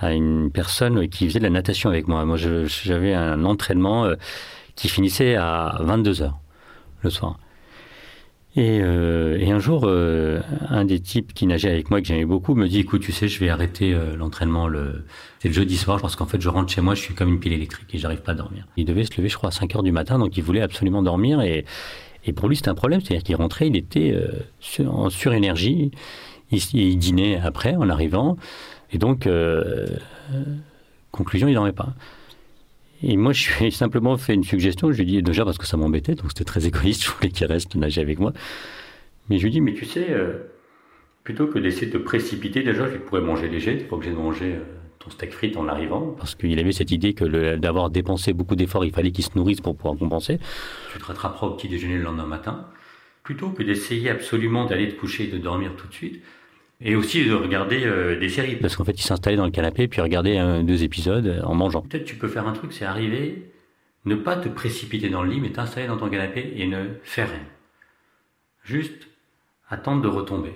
une 0.03 0.51
personne 0.51 1.09
qui 1.09 1.27
faisait 1.27 1.41
de 1.41 1.45
la 1.45 1.51
natation 1.51 1.91
avec 1.91 2.09
moi. 2.09 2.25
Moi, 2.25 2.37
j'avais 2.39 3.15
un 3.15 3.45
entraînement 3.45 4.05
euh, 4.05 4.15
qui 4.75 4.89
finissait 4.89 5.35
à 5.35 5.77
22 5.81 6.23
heures 6.23 6.39
le 7.03 7.11
soir. 7.11 7.39
Euh, 8.59 9.39
et, 9.39 9.51
un 9.51 9.59
jour, 9.59 9.83
euh, 9.85 10.41
un 10.69 10.85
des 10.85 11.01
types 11.01 11.33
qui 11.33 11.47
nageait 11.47 11.71
avec 11.71 11.91
moi, 11.91 12.01
que 12.01 12.07
j'aimais 12.07 12.25
beaucoup, 12.25 12.55
me 12.55 12.67
dit, 12.67 12.81
écoute, 12.81 13.03
tu 13.03 13.13
sais, 13.13 13.29
je 13.29 13.39
vais 13.39 13.49
arrêter 13.49 13.95
euh, 13.95 14.17
l'entraînement 14.17 14.67
le, 14.67 15.05
jeudi 15.45 15.77
soir, 15.77 16.01
parce 16.01 16.17
qu'en 16.17 16.27
fait, 16.27 16.41
je 16.41 16.49
rentre 16.49 16.73
chez 16.73 16.81
moi, 16.81 16.95
je 16.95 17.03
suis 17.03 17.15
comme 17.15 17.29
une 17.29 17.41
pile 17.41 17.53
électrique 17.53 17.89
et 17.95 17.99
j'arrive 17.99 18.23
pas 18.23 18.33
à 18.33 18.35
dormir. 18.35 18.67
Il 18.77 18.85
devait 18.85 19.05
se 19.05 19.17
lever, 19.17 19.29
je 19.29 19.37
crois, 19.37 19.51
à 19.51 19.53
5 19.53 19.77
heures 19.77 19.83
du 19.83 19.93
matin, 19.93 20.19
donc 20.19 20.37
il 20.37 20.43
voulait 20.43 20.63
absolument 20.63 21.03
dormir 21.03 21.41
et, 21.41 21.65
pour 22.37 22.49
lui, 22.49 22.57
c'était 22.57 22.69
un 22.69 22.75
problème. 22.75 23.01
C'est-à-dire 23.01 23.23
qu'il 23.23 23.37
rentrait, 23.37 23.69
il 23.69 23.77
était 23.77 24.15
en 24.87 25.09
surénergie. 25.09 25.93
Il, 26.51 26.61
il, 26.75 26.99
dînait 26.99 27.41
après, 27.43 27.75
en 27.75 27.89
arrivant. 27.89 28.37
Et 28.93 28.99
donc, 28.99 29.27
conclusion, 31.11 31.49
il 31.49 31.55
dormait 31.55 31.73
pas. 31.73 31.95
Et 33.03 33.17
moi, 33.17 33.33
je 33.33 33.51
lui 33.61 33.73
simplement 33.73 34.17
fait 34.17 34.35
une 34.35 34.45
suggestion. 34.45 34.91
Je 34.93 34.97
lui 34.97 35.03
ai 35.03 35.07
dit, 35.07 35.23
déjà 35.23 35.45
parce 35.45 35.59
que 35.59 35.67
ça 35.67 35.77
m'embêtait, 35.77 36.15
donc 36.15 36.27
c'était 36.29 36.45
très 36.45 36.67
égoïste, 36.67 37.05
je 37.07 37.11
voulais 37.11 37.31
qu'il 37.31 37.47
reste 37.47 37.75
nager 37.77 38.01
avec 38.01 38.19
moi. 38.19 38.33
Mais 39.29 39.39
je 39.39 39.43
lui 39.43 39.51
ai 39.51 39.53
dit, 39.53 39.61
mais 39.61 39.75
tu 39.75 39.85
sais, 39.85 40.07
euh, 40.11 40.39
plutôt 41.25 41.47
que 41.47 41.59
d'essayer 41.59 41.87
de 41.87 41.99
te 41.99 42.03
précipiter, 42.03 42.63
déjà, 42.63 42.89
tu 42.89 42.99
pourrais 42.99 43.21
manger 43.21 43.49
léger, 43.49 43.77
tu 43.77 43.83
n'es 43.83 43.89
pas 43.89 43.97
obligé 43.97 44.13
de 44.13 44.19
manger 44.19 44.55
euh, 44.55 44.65
ton 44.99 45.11
steak 45.11 45.33
frites 45.33 45.57
en 45.57 45.69
arrivant. 45.69 46.15
Parce 46.19 46.35
qu'il 46.35 46.59
avait 46.59 46.73
cette 46.73 46.91
idée 46.91 47.15
que 47.15 47.57
d'avoir 47.57 47.91
dépensé 47.91 48.33
beaucoup 48.33 48.57
d'efforts, 48.57 48.85
il 48.85 48.93
fallait 48.93 49.13
qu'il 49.13 49.25
se 49.25 49.37
nourrisse 49.37 49.61
pour 49.61 49.77
pouvoir 49.77 49.97
compenser. 49.97 50.39
Tu 50.93 50.99
te 50.99 51.05
rattraperas 51.05 51.47
au 51.47 51.51
petit 51.51 51.69
déjeuner 51.69 51.99
le 51.99 52.05
lendemain 52.05 52.27
matin. 52.27 52.67
Plutôt 53.23 53.51
que 53.51 53.63
d'essayer 53.63 54.09
absolument 54.09 54.65
d'aller 54.65 54.89
te 54.89 54.99
coucher 54.99 55.25
et 55.25 55.27
de 55.27 55.37
dormir 55.37 55.77
tout 55.77 55.87
de 55.87 55.93
suite, 55.93 56.23
et 56.81 56.95
aussi 56.95 57.25
de 57.25 57.35
regarder 57.35 57.85
euh, 57.85 58.19
des 58.19 58.29
séries. 58.29 58.57
Parce 58.57 58.77
qu'en 58.77 58.85
fait, 58.85 58.99
il 58.99 59.03
s'installait 59.03 59.37
dans 59.37 59.45
le 59.45 59.51
canapé 59.51 59.89
puis 59.89 60.01
regardait 60.01 60.39
un, 60.39 60.63
deux 60.63 60.85
épisodes 60.85 61.27
euh, 61.27 61.43
en 61.43 61.55
mangeant. 61.55 61.83
Peut-être 61.83 62.05
tu 62.05 62.17
peux 62.17 62.29
faire 62.29 62.47
un 62.47 62.53
truc, 62.53 62.73
c'est 62.73 62.85
arriver, 62.85 63.51
ne 64.05 64.15
pas 64.15 64.37
te 64.37 64.49
précipiter 64.49 65.09
dans 65.09 65.23
le 65.23 65.31
lit, 65.31 65.41
mais 65.41 65.51
t'installer 65.51 65.87
dans 65.87 65.97
ton 65.97 66.09
canapé 66.09 66.53
et 66.57 66.67
ne 66.67 66.87
faire 67.03 67.29
rien. 67.29 67.47
Juste 68.65 69.09
attendre 69.69 70.03
de 70.03 70.09
retomber. 70.09 70.55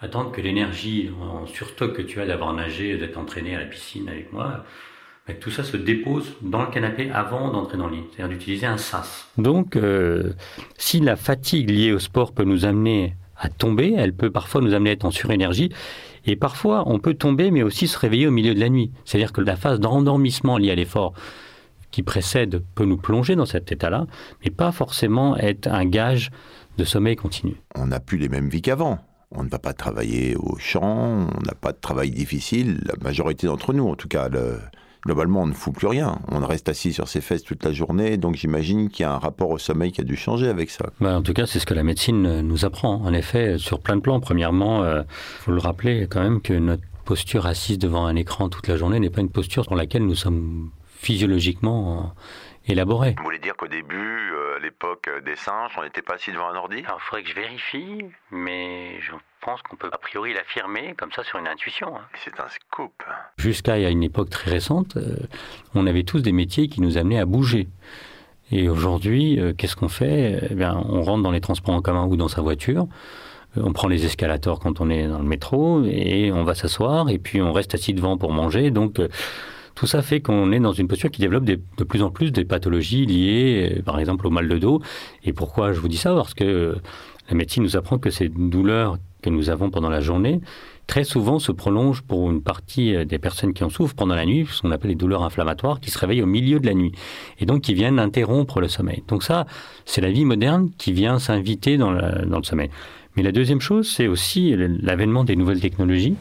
Attendre 0.00 0.32
que 0.32 0.40
l'énergie 0.40 1.10
en 1.20 1.46
surstock 1.46 1.94
que 1.94 2.02
tu 2.02 2.20
as 2.20 2.26
d'avoir 2.26 2.52
nagé, 2.52 2.96
d'être 2.98 3.16
entraîné 3.16 3.54
à 3.54 3.60
la 3.60 3.66
piscine 3.66 4.08
avec 4.08 4.32
moi, 4.32 4.64
que 5.26 5.32
tout 5.32 5.50
ça 5.50 5.64
se 5.64 5.76
dépose 5.76 6.34
dans 6.42 6.62
le 6.62 6.70
canapé 6.70 7.10
avant 7.10 7.50
d'entrer 7.50 7.78
dans 7.78 7.86
le 7.86 7.96
lit. 7.96 8.02
C'est-à-dire 8.10 8.36
d'utiliser 8.36 8.66
un 8.66 8.76
sas. 8.76 9.30
Donc, 9.38 9.76
euh, 9.76 10.32
si 10.76 11.00
la 11.00 11.16
fatigue 11.16 11.70
liée 11.70 11.92
au 11.92 11.98
sport 11.98 12.32
peut 12.32 12.44
nous 12.44 12.66
amener 12.66 13.14
à 13.36 13.48
tomber, 13.48 13.94
elle 13.96 14.14
peut 14.14 14.30
parfois 14.30 14.60
nous 14.60 14.74
amener 14.74 14.90
à 14.90 14.92
être 14.94 15.04
en 15.04 15.10
surénergie, 15.10 15.70
et 16.26 16.36
parfois 16.36 16.84
on 16.86 16.98
peut 16.98 17.14
tomber 17.14 17.50
mais 17.50 17.62
aussi 17.62 17.86
se 17.86 17.98
réveiller 17.98 18.26
au 18.26 18.30
milieu 18.30 18.54
de 18.54 18.60
la 18.60 18.68
nuit. 18.68 18.92
C'est-à-dire 19.04 19.32
que 19.32 19.40
la 19.40 19.56
phase 19.56 19.80
d'endormissement 19.80 20.58
liée 20.58 20.70
à 20.70 20.74
l'effort 20.74 21.12
qui 21.90 22.02
précède 22.02 22.62
peut 22.74 22.84
nous 22.84 22.96
plonger 22.96 23.36
dans 23.36 23.46
cet 23.46 23.70
état-là, 23.70 24.06
mais 24.44 24.50
pas 24.50 24.72
forcément 24.72 25.36
être 25.36 25.68
un 25.68 25.84
gage 25.84 26.30
de 26.76 26.84
sommeil 26.84 27.14
continu. 27.16 27.54
On 27.76 27.86
n'a 27.86 28.00
plus 28.00 28.18
les 28.18 28.28
mêmes 28.28 28.48
vies 28.48 28.62
qu'avant. 28.62 28.98
On 29.30 29.42
ne 29.42 29.48
va 29.48 29.58
pas 29.58 29.72
travailler 29.72 30.36
au 30.36 30.56
champ, 30.58 31.28
on 31.28 31.42
n'a 31.46 31.54
pas 31.60 31.72
de 31.72 31.78
travail 31.80 32.10
difficile, 32.10 32.80
la 32.84 32.94
majorité 33.02 33.46
d'entre 33.46 33.72
nous 33.72 33.88
en 33.88 33.96
tout 33.96 34.08
cas. 34.08 34.28
Le, 34.28 34.58
globalement, 35.04 35.42
on 35.42 35.46
ne 35.46 35.52
fout 35.52 35.74
plus 35.74 35.86
rien. 35.86 36.18
On 36.30 36.44
reste 36.44 36.68
assis 36.68 36.92
sur 36.92 37.08
ses 37.08 37.20
fesses 37.20 37.42
toute 37.42 37.64
la 37.64 37.72
journée, 37.72 38.16
donc 38.16 38.34
j'imagine 38.36 38.88
qu'il 38.88 39.04
y 39.04 39.06
a 39.06 39.12
un 39.12 39.18
rapport 39.18 39.50
au 39.50 39.58
sommeil 39.58 39.92
qui 39.92 40.00
a 40.00 40.04
dû 40.04 40.16
changer 40.16 40.48
avec 40.48 40.70
ça. 40.70 40.86
Bah, 41.00 41.16
en 41.16 41.22
tout 41.22 41.32
cas, 41.32 41.46
c'est 41.46 41.58
ce 41.58 41.66
que 41.66 41.74
la 41.74 41.82
médecine 41.82 42.40
nous 42.40 42.64
apprend. 42.64 43.02
En 43.02 43.12
effet, 43.12 43.58
sur 43.58 43.80
plein 43.80 43.96
de 43.96 44.00
plans. 44.00 44.20
Premièrement, 44.20 44.82
il 44.84 44.88
euh, 44.88 45.02
faut 45.40 45.52
le 45.52 45.60
rappeler 45.60 46.06
quand 46.10 46.22
même 46.22 46.40
que 46.40 46.54
notre 46.54 46.82
posture 47.04 47.46
assise 47.46 47.78
devant 47.78 48.06
un 48.06 48.16
écran 48.16 48.48
toute 48.48 48.66
la 48.68 48.76
journée 48.76 48.98
n'est 48.98 49.10
pas 49.10 49.20
une 49.20 49.30
posture 49.30 49.64
dans 49.64 49.76
laquelle 49.76 50.06
nous 50.06 50.14
sommes 50.14 50.70
physiologiquement 50.86 51.98
euh, 51.98 52.72
élaborés. 52.72 53.14
Vous 53.18 53.24
voulez 53.24 53.38
dire 53.38 53.56
qu'au 53.56 53.68
début, 53.68 54.30
euh, 54.32 54.56
à 54.56 54.58
l'époque 54.60 55.10
des 55.24 55.36
singes, 55.36 55.72
on 55.76 55.82
n'était 55.82 56.02
pas 56.02 56.14
assis 56.14 56.32
devant 56.32 56.48
un 56.48 56.56
ordi? 56.56 56.78
Alors, 56.86 56.98
il 57.00 57.04
faudrait 57.04 57.22
que 57.22 57.28
je 57.28 57.34
vérifie, 57.34 58.04
mais 58.30 59.00
je 59.00 59.12
pense 59.44 59.60
qu'on 59.62 59.76
peut 59.76 59.90
a 59.92 59.98
priori 59.98 60.32
l'affirmer 60.34 60.94
comme 60.96 61.12
ça 61.12 61.22
sur 61.22 61.38
une 61.38 61.46
intuition. 61.46 61.88
Hein. 61.96 62.02
C'est 62.24 62.40
un 62.40 62.48
scoop. 62.48 62.92
Jusqu'à 63.36 63.78
une 63.90 64.02
époque 64.02 64.30
très 64.30 64.50
récente, 64.50 64.96
euh, 64.96 65.16
on 65.74 65.86
avait 65.86 66.02
tous 66.02 66.20
des 66.20 66.32
métiers 66.32 66.68
qui 66.68 66.80
nous 66.80 66.98
amenaient 66.98 67.20
à 67.20 67.26
bouger. 67.26 67.68
Et 68.50 68.68
aujourd'hui, 68.68 69.40
qu'est-ce 69.56 69.74
qu'on 69.74 69.88
fait? 69.88 70.48
Eh 70.50 70.54
bien, 70.54 70.76
On 70.88 71.02
rentre 71.02 71.22
dans 71.22 71.30
les 71.30 71.40
transports 71.40 71.74
en 71.74 71.80
commun 71.80 72.04
ou 72.06 72.16
dans 72.16 72.28
sa 72.28 72.42
voiture. 72.42 72.86
On 73.56 73.72
prend 73.72 73.88
les 73.88 74.04
escalators 74.04 74.60
quand 74.60 74.80
on 74.80 74.90
est 74.90 75.08
dans 75.08 75.18
le 75.18 75.24
métro 75.24 75.82
et 75.84 76.30
on 76.30 76.44
va 76.44 76.54
s'asseoir 76.54 77.08
et 77.08 77.18
puis 77.18 77.40
on 77.40 77.52
reste 77.52 77.74
assis 77.74 77.94
devant 77.94 78.18
pour 78.18 78.32
manger. 78.32 78.70
Donc 78.70 79.00
tout 79.74 79.86
ça 79.86 80.02
fait 80.02 80.20
qu'on 80.20 80.52
est 80.52 80.60
dans 80.60 80.72
une 80.72 80.86
posture 80.86 81.10
qui 81.10 81.20
développe 81.20 81.44
de 81.44 81.84
plus 81.84 82.02
en 82.02 82.10
plus 82.10 82.30
des 82.30 82.44
pathologies 82.44 83.06
liées, 83.06 83.78
euh, 83.78 83.82
par 83.82 83.98
exemple, 83.98 84.26
au 84.26 84.30
mal 84.30 84.48
de 84.48 84.58
dos. 84.58 84.80
Et 85.24 85.32
pourquoi 85.32 85.72
je 85.72 85.80
vous 85.80 85.88
dis 85.88 85.96
ça? 85.96 86.14
Parce 86.14 86.34
que 86.34 86.44
euh, 86.44 86.74
la 87.28 87.34
médecine 87.34 87.62
nous 87.62 87.76
apprend 87.76 87.98
que 87.98 88.10
ces 88.10 88.28
douleurs 88.28 88.98
que 89.24 89.30
nous 89.30 89.48
avons 89.48 89.70
pendant 89.70 89.88
la 89.88 90.00
journée, 90.00 90.42
très 90.86 91.02
souvent 91.02 91.38
se 91.38 91.50
prolongent 91.50 92.02
pour 92.02 92.30
une 92.30 92.42
partie 92.42 92.94
euh, 92.94 93.06
des 93.06 93.18
personnes 93.18 93.54
qui 93.54 93.64
en 93.64 93.70
souffrent 93.70 93.94
pendant 93.94 94.14
la 94.14 94.26
nuit, 94.26 94.46
ce 94.50 94.60
qu'on 94.60 94.70
appelle 94.70 94.90
les 94.90 94.96
douleurs 94.96 95.22
inflammatoires, 95.22 95.80
qui 95.80 95.90
se 95.90 95.98
réveillent 95.98 96.22
au 96.22 96.26
milieu 96.26 96.60
de 96.60 96.66
la 96.66 96.74
nuit, 96.74 96.92
et 97.40 97.46
donc 97.46 97.62
qui 97.62 97.72
viennent 97.72 97.98
interrompre 97.98 98.60
le 98.60 98.68
sommeil. 98.68 99.02
Donc 99.08 99.22
ça, 99.22 99.46
c'est 99.86 100.02
la 100.02 100.10
vie 100.10 100.26
moderne 100.26 100.70
qui 100.76 100.92
vient 100.92 101.18
s'inviter 101.18 101.78
dans, 101.78 101.90
le 101.90 102.42
sommeil. 102.42 102.68
Mais 103.16 103.22
la 103.22 103.32
deuxième 103.32 103.62
chose, 103.62 103.88
c'est 103.88 104.08
aussi 104.08 104.54
l'avènement 104.56 105.24
des 105.24 105.36
nouvelles 105.36 105.60
technologies. 105.60 106.16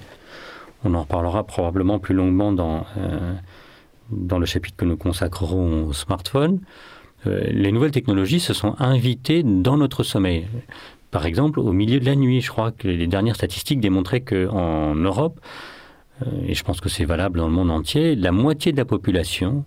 On 0.85 0.93
en 0.93 1.01
reparlera 1.01 1.43
probablement 1.43 1.99
plus 1.99 2.15
longuement 2.15 2.53
dans, 2.53 2.85
euh, 2.97 3.33
dans 4.11 4.39
le 4.39 4.45
chapitre 4.45 4.77
que 4.77 4.85
nous 4.85 4.97
consacrerons 4.97 5.87
au 5.87 5.93
smartphone. 5.93 6.61
Euh, 7.27 7.41
les 7.51 7.71
nouvelles 7.71 7.91
technologies 7.91 8.39
se 8.39 8.53
sont 8.53 8.75
invitées 8.79 9.43
dans 9.43 9.77
notre 9.77 10.03
sommeil. 10.03 10.45
Par 11.13 11.27
exemple, 11.27 11.59
au 11.59 11.73
milieu 11.73 11.99
de 11.99 12.05
la 12.05 12.15
nuit, 12.15 12.41
je 12.41 12.49
crois 12.49 12.71
que 12.71 12.87
les 12.87 13.05
dernières 13.05 13.35
statistiques 13.35 13.79
démontraient 13.79 14.21
qu'en 14.21 14.95
Europe, 14.95 15.39
euh, 16.23 16.25
et 16.47 16.55
je 16.55 16.63
pense 16.63 16.81
que 16.81 16.89
c'est 16.89 17.05
valable 17.05 17.37
dans 17.37 17.45
le 17.45 17.53
monde 17.53 17.69
entier, 17.69 18.15
la 18.15 18.31
moitié 18.31 18.71
de 18.71 18.77
la 18.77 18.85
population 18.85 19.63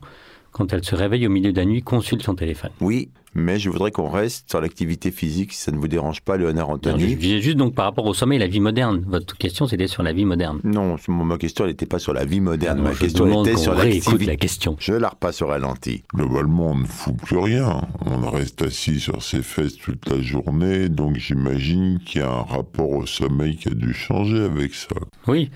quand 0.56 0.72
elle 0.72 0.82
se 0.82 0.94
réveille 0.94 1.26
au 1.26 1.30
milieu 1.30 1.52
de 1.52 1.58
la 1.58 1.66
nuit, 1.66 1.82
consulte 1.82 2.22
son 2.22 2.34
téléphone. 2.34 2.70
Oui, 2.80 3.10
mais 3.34 3.58
je 3.58 3.68
voudrais 3.68 3.90
qu'on 3.90 4.08
reste 4.08 4.48
sur 4.48 4.58
l'activité 4.62 5.10
physique, 5.10 5.52
si 5.52 5.60
ça 5.60 5.70
ne 5.70 5.76
vous 5.76 5.86
dérange 5.86 6.22
pas, 6.22 6.38
Léonard 6.38 6.70
Anthony. 6.70 7.10
je 7.10 7.14
disais 7.14 7.40
juste 7.42 7.58
donc 7.58 7.74
par 7.74 7.84
rapport 7.84 8.06
au 8.06 8.14
sommeil, 8.14 8.38
la 8.38 8.46
vie 8.46 8.60
moderne. 8.60 9.04
Votre 9.06 9.36
question, 9.36 9.66
c'était 9.66 9.86
sur 9.86 10.02
la 10.02 10.14
vie 10.14 10.24
moderne. 10.24 10.60
Non, 10.64 10.96
ma 11.08 11.36
question, 11.36 11.66
n'était 11.66 11.84
pas 11.84 11.98
sur 11.98 12.14
la 12.14 12.24
vie 12.24 12.40
moderne. 12.40 12.80
ma 12.80 12.94
question 12.94 13.42
était 13.42 13.58
sur 13.58 13.74
l'activité. 13.74 14.24
la 14.24 14.36
question. 14.36 14.76
Je 14.78 14.94
la 14.94 15.10
repasse 15.10 15.42
au 15.42 15.46
ralenti. 15.48 16.04
Globalement, 16.14 16.70
on 16.70 16.76
ne 16.76 16.86
fout 16.86 17.14
plus 17.18 17.36
rien. 17.36 17.82
On 18.06 18.30
reste 18.30 18.62
assis 18.62 18.98
sur 18.98 19.22
ses 19.22 19.42
fesses 19.42 19.76
toute 19.76 20.08
la 20.08 20.22
journée, 20.22 20.88
donc 20.88 21.16
j'imagine 21.16 21.98
qu'il 21.98 22.22
y 22.22 22.24
a 22.24 22.30
un 22.30 22.42
rapport 22.44 22.88
au 22.88 23.04
sommeil 23.04 23.56
qui 23.56 23.68
a 23.68 23.74
dû 23.74 23.92
changer 23.92 24.42
avec 24.42 24.74
ça. 24.74 24.96
Oui. 25.26 25.50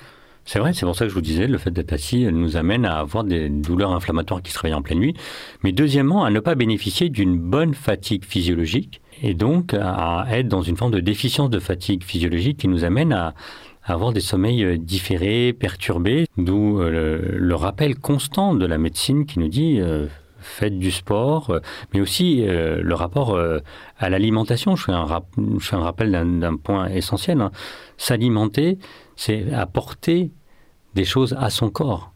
C'est 0.53 0.59
vrai, 0.59 0.73
c'est 0.73 0.85
pour 0.85 0.97
ça 0.97 1.05
que 1.05 1.11
je 1.11 1.15
vous 1.15 1.21
disais, 1.21 1.47
le 1.47 1.59
fait 1.59 1.71
d'être 1.71 1.93
assis 1.93 2.25
nous 2.25 2.57
amène 2.57 2.85
à 2.85 2.99
avoir 2.99 3.23
des 3.23 3.49
douleurs 3.49 3.93
inflammatoires 3.93 4.43
qui 4.43 4.51
se 4.51 4.59
réveillent 4.59 4.75
en 4.75 4.83
pleine 4.83 4.99
nuit, 4.99 5.15
mais 5.63 5.71
deuxièmement, 5.71 6.25
à 6.25 6.31
ne 6.31 6.41
pas 6.41 6.57
bénéficier 6.57 7.09
d'une 7.09 7.39
bonne 7.39 7.73
fatigue 7.73 8.25
physiologique, 8.25 9.01
et 9.23 9.35
donc 9.35 9.75
à 9.75 10.27
être 10.33 10.49
dans 10.49 10.63
une 10.63 10.77
forme 10.77 10.91
de 10.91 10.99
déficience 10.99 11.51
de 11.51 11.61
fatigue 11.61 12.03
physiologique 12.03 12.59
qui 12.59 12.67
nous 12.67 12.83
amène 12.83 13.13
à, 13.13 13.33
avoir 13.85 14.13
des 14.13 14.19
sommeils 14.19 14.65
euh, 14.65 14.77
différés, 14.77 15.53
perturbés, 15.53 16.27
d'où 16.37 16.81
euh, 16.81 17.21
le, 17.33 17.55
rappel 17.55 17.97
constant 17.97 18.53
de 18.53 18.67
la 18.67 18.77
médecine 18.77 19.27
qui 19.27 19.39
nous 19.39 19.49
dit 19.49 19.79
euh, 19.79 20.09
faites 20.41 20.81
du 20.81 20.91
sport, 20.91 21.61
mais 21.95 22.01
aussi 22.01 22.43
le 22.43 22.95
rapport 22.95 23.39
à 23.99 24.09
l'alimentation. 24.09 24.75
Je 24.75 24.85
fais 24.87 24.93
un, 24.93 25.05
rappel 25.81 26.11
d'un 26.11 26.57
point 26.57 26.89
essentiel. 26.89 27.43
Hein. 27.43 27.53
S'alimenter, 27.99 28.79
c'est 29.17 29.53
apporter 29.53 30.33
des 30.95 31.05
choses 31.05 31.37
à 31.39 31.51
son 31.51 31.71
corps. 31.71 32.13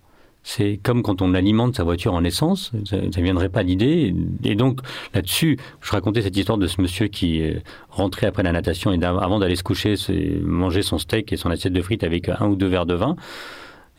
C'est 0.46 0.78
comme 0.82 1.02
quand 1.02 1.22
on 1.22 1.32
alimente 1.32 1.74
sa 1.76 1.84
voiture 1.84 2.12
en 2.12 2.22
essence, 2.22 2.70
ça 2.84 2.98
ne 2.98 3.22
viendrait 3.22 3.48
pas 3.48 3.62
l'idée. 3.62 4.14
Et 4.44 4.54
donc 4.54 4.80
là-dessus, 5.14 5.58
je 5.80 5.90
racontais 5.90 6.20
cette 6.20 6.36
histoire 6.36 6.58
de 6.58 6.66
ce 6.66 6.82
monsieur 6.82 7.06
qui 7.08 7.42
rentrait 7.88 8.26
après 8.26 8.42
la 8.42 8.52
natation 8.52 8.92
et 8.92 9.02
avant 9.02 9.38
d'aller 9.38 9.56
se 9.56 9.62
coucher, 9.62 9.94
manger 10.42 10.82
son 10.82 10.98
steak 10.98 11.32
et 11.32 11.38
son 11.38 11.48
assiette 11.48 11.72
de 11.72 11.80
frites 11.80 12.04
avec 12.04 12.28
un 12.28 12.46
ou 12.46 12.56
deux 12.56 12.66
verres 12.66 12.84
de 12.84 12.94
vin. 12.94 13.16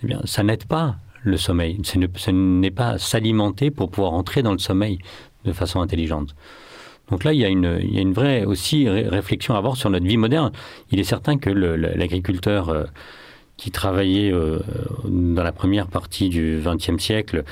Eh 0.03 0.07
bien, 0.07 0.21
ça 0.25 0.43
n'aide 0.43 0.65
pas 0.65 0.97
le 1.23 1.37
sommeil. 1.37 1.79
Ce 1.83 2.29
n'est 2.29 2.71
pas 2.71 2.99
s'alimenter 2.99 3.71
pour 3.71 3.89
pouvoir 3.89 4.13
entrer 4.13 4.43
dans 4.43 4.51
le 4.51 4.59
sommeil 4.59 4.99
de 5.45 5.51
façon 5.51 5.81
intelligente. 5.81 6.35
Donc 7.09 7.23
là, 7.23 7.33
il 7.33 7.39
y 7.39 7.45
a 7.45 7.49
une, 7.49 7.79
il 7.81 7.93
y 7.93 7.97
a 7.97 8.01
une 8.01 8.13
vraie 8.13 8.45
aussi 8.45 8.87
réflexion 8.89 9.55
à 9.55 9.57
avoir 9.57 9.77
sur 9.77 9.89
notre 9.89 10.05
vie 10.05 10.17
moderne. 10.17 10.51
Il 10.91 10.99
est 10.99 11.03
certain 11.03 11.37
que 11.37 11.49
l'agriculteur 11.49 12.69
euh, 12.69 12.83
qui 13.57 13.71
travaillait 13.71 14.31
euh, 14.31 14.59
dans 15.05 15.43
la 15.43 15.51
première 15.51 15.87
partie 15.87 16.29
du 16.29 16.61
XXe 16.63 17.01
siècle, 17.01 17.43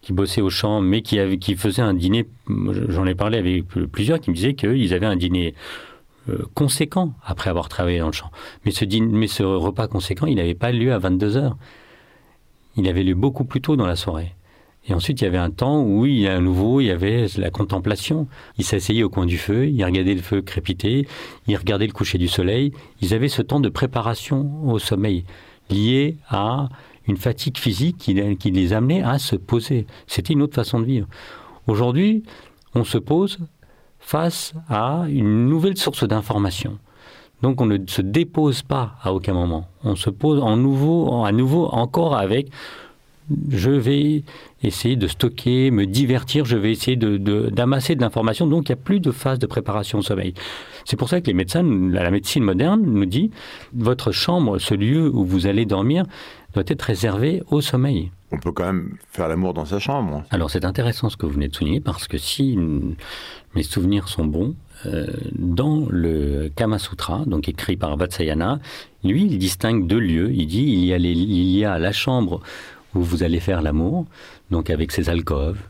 qui 0.00 0.12
bossait 0.12 0.40
au 0.40 0.50
champ, 0.50 0.80
mais 0.80 1.02
qui, 1.02 1.18
avait, 1.18 1.38
faisait 1.56 1.82
un 1.82 1.94
dîner, 1.94 2.26
j'en 2.88 3.06
ai 3.06 3.14
parlé 3.14 3.38
avec 3.38 3.66
plusieurs 3.66 4.20
qui 4.20 4.30
me 4.30 4.34
disaient 4.34 4.54
qu'ils 4.54 4.94
avaient 4.94 5.06
un 5.06 5.16
dîner 5.16 5.54
euh, 6.28 6.44
conséquent 6.54 7.12
après 7.24 7.50
avoir 7.50 7.68
travaillé 7.68 7.98
dans 7.98 8.06
le 8.06 8.12
champ. 8.12 8.30
Mais 8.64 8.70
ce, 8.70 8.84
mais 9.00 9.26
ce 9.26 9.42
repas 9.42 9.88
conséquent, 9.88 10.26
il 10.26 10.36
n'avait 10.36 10.54
pas 10.54 10.72
lieu 10.72 10.92
à 10.92 10.98
22 10.98 11.36
heures. 11.36 11.56
Il 12.76 12.88
avait 12.88 13.02
lieu 13.02 13.14
beaucoup 13.14 13.44
plus 13.44 13.60
tôt 13.60 13.76
dans 13.76 13.86
la 13.86 13.96
soirée. 13.96 14.34
Et 14.86 14.94
ensuite, 14.94 15.20
il 15.20 15.24
y 15.24 15.26
avait 15.26 15.38
un 15.38 15.50
temps 15.50 15.82
où, 15.82 16.04
a 16.04 16.32
à 16.32 16.40
nouveau, 16.40 16.80
il 16.80 16.86
y 16.86 16.90
avait 16.90 17.26
la 17.36 17.50
contemplation. 17.50 18.26
Ils 18.56 18.64
s'asseyaient 18.64 19.02
au 19.02 19.10
coin 19.10 19.26
du 19.26 19.36
feu, 19.36 19.66
ils 19.66 19.84
regardaient 19.84 20.14
le 20.14 20.22
feu 20.22 20.40
crépiter, 20.40 21.06
ils 21.46 21.56
regardaient 21.56 21.86
le 21.86 21.92
coucher 21.92 22.16
du 22.16 22.28
soleil. 22.28 22.72
Ils 23.02 23.12
avaient 23.12 23.28
ce 23.28 23.42
temps 23.42 23.60
de 23.60 23.68
préparation 23.68 24.64
au 24.64 24.78
sommeil 24.78 25.24
lié 25.68 26.16
à 26.28 26.68
une 27.06 27.18
fatigue 27.18 27.58
physique 27.58 27.98
qui, 27.98 28.36
qui 28.36 28.50
les 28.50 28.72
amenait 28.72 29.02
à 29.02 29.18
se 29.18 29.36
poser. 29.36 29.86
C'était 30.06 30.32
une 30.32 30.42
autre 30.42 30.54
façon 30.54 30.80
de 30.80 30.84
vivre. 30.84 31.06
Aujourd'hui, 31.66 32.22
on 32.74 32.84
se 32.84 32.98
pose 32.98 33.38
face 33.98 34.54
à 34.68 35.04
une 35.08 35.48
nouvelle 35.48 35.76
source 35.76 36.04
d'information. 36.04 36.78
Donc 37.42 37.60
on 37.60 37.66
ne 37.66 37.78
se 37.86 38.02
dépose 38.02 38.62
pas 38.62 38.94
à 39.02 39.12
aucun 39.12 39.34
moment. 39.34 39.68
On 39.84 39.96
se 39.96 40.10
pose 40.10 40.40
en 40.42 40.56
nouveau, 40.56 41.24
à 41.24 41.32
nouveau 41.32 41.66
encore 41.66 42.16
avec 42.16 42.50
je 43.50 43.70
vais 43.70 44.24
essayer 44.62 44.96
de 44.96 45.06
stocker, 45.06 45.70
me 45.70 45.86
divertir, 45.86 46.44
je 46.44 46.56
vais 46.56 46.72
essayer 46.72 46.96
d'amasser 46.96 47.94
de, 47.94 47.98
de 47.98 48.04
l'information. 48.04 48.46
Donc, 48.46 48.68
il 48.68 48.72
n'y 48.72 48.80
a 48.80 48.82
plus 48.82 49.00
de 49.00 49.10
phase 49.10 49.38
de 49.38 49.46
préparation 49.46 49.98
au 49.98 50.02
sommeil. 50.02 50.34
C'est 50.84 50.96
pour 50.96 51.08
ça 51.08 51.20
que 51.20 51.26
les 51.26 51.34
médecins, 51.34 51.62
la 51.62 52.10
médecine 52.10 52.42
moderne 52.42 52.82
nous 52.82 53.04
dit, 53.04 53.30
votre 53.74 54.12
chambre, 54.12 54.58
ce 54.58 54.74
lieu 54.74 55.08
où 55.08 55.24
vous 55.24 55.46
allez 55.46 55.66
dormir, 55.66 56.04
doit 56.54 56.64
être 56.66 56.82
réservé 56.82 57.42
au 57.50 57.60
sommeil. 57.60 58.10
On 58.30 58.38
peut 58.38 58.52
quand 58.52 58.64
même 58.64 58.96
faire 59.12 59.28
l'amour 59.28 59.54
dans 59.54 59.64
sa 59.64 59.78
chambre. 59.78 60.24
Alors, 60.30 60.50
c'est 60.50 60.64
intéressant 60.64 61.08
ce 61.08 61.16
que 61.16 61.26
vous 61.26 61.32
venez 61.32 61.48
de 61.48 61.54
souligner, 61.54 61.80
parce 61.80 62.08
que 62.08 62.18
si 62.18 62.58
mes 63.54 63.62
souvenirs 63.62 64.08
sont 64.08 64.26
bons, 64.26 64.54
euh, 64.86 65.06
dans 65.36 65.86
le 65.90 66.50
Kama 66.54 66.78
Sutra, 66.78 67.24
donc 67.26 67.48
écrit 67.48 67.76
par 67.76 67.96
Vatsayana, 67.96 68.60
lui, 69.02 69.24
il 69.24 69.38
distingue 69.38 69.86
deux 69.86 69.98
lieux. 69.98 70.30
Il 70.32 70.46
dit 70.46 70.62
il 70.62 70.84
y 70.84 70.92
a, 70.92 70.98
il 70.98 71.56
y 71.56 71.64
a 71.64 71.78
la 71.78 71.92
chambre 71.92 72.40
où 72.98 73.02
vous 73.02 73.22
allez 73.22 73.40
faire 73.40 73.62
l'amour, 73.62 74.06
donc 74.50 74.70
avec 74.70 74.92
ses 74.92 75.08
alcôves, 75.08 75.60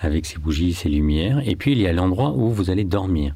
avec 0.00 0.24
ses 0.26 0.38
bougies, 0.38 0.72
ses 0.72 0.88
lumières, 0.88 1.42
et 1.46 1.56
puis 1.56 1.72
il 1.72 1.78
y 1.78 1.86
a 1.86 1.92
l'endroit 1.92 2.30
où 2.30 2.50
vous 2.50 2.70
allez 2.70 2.84
dormir. 2.84 3.34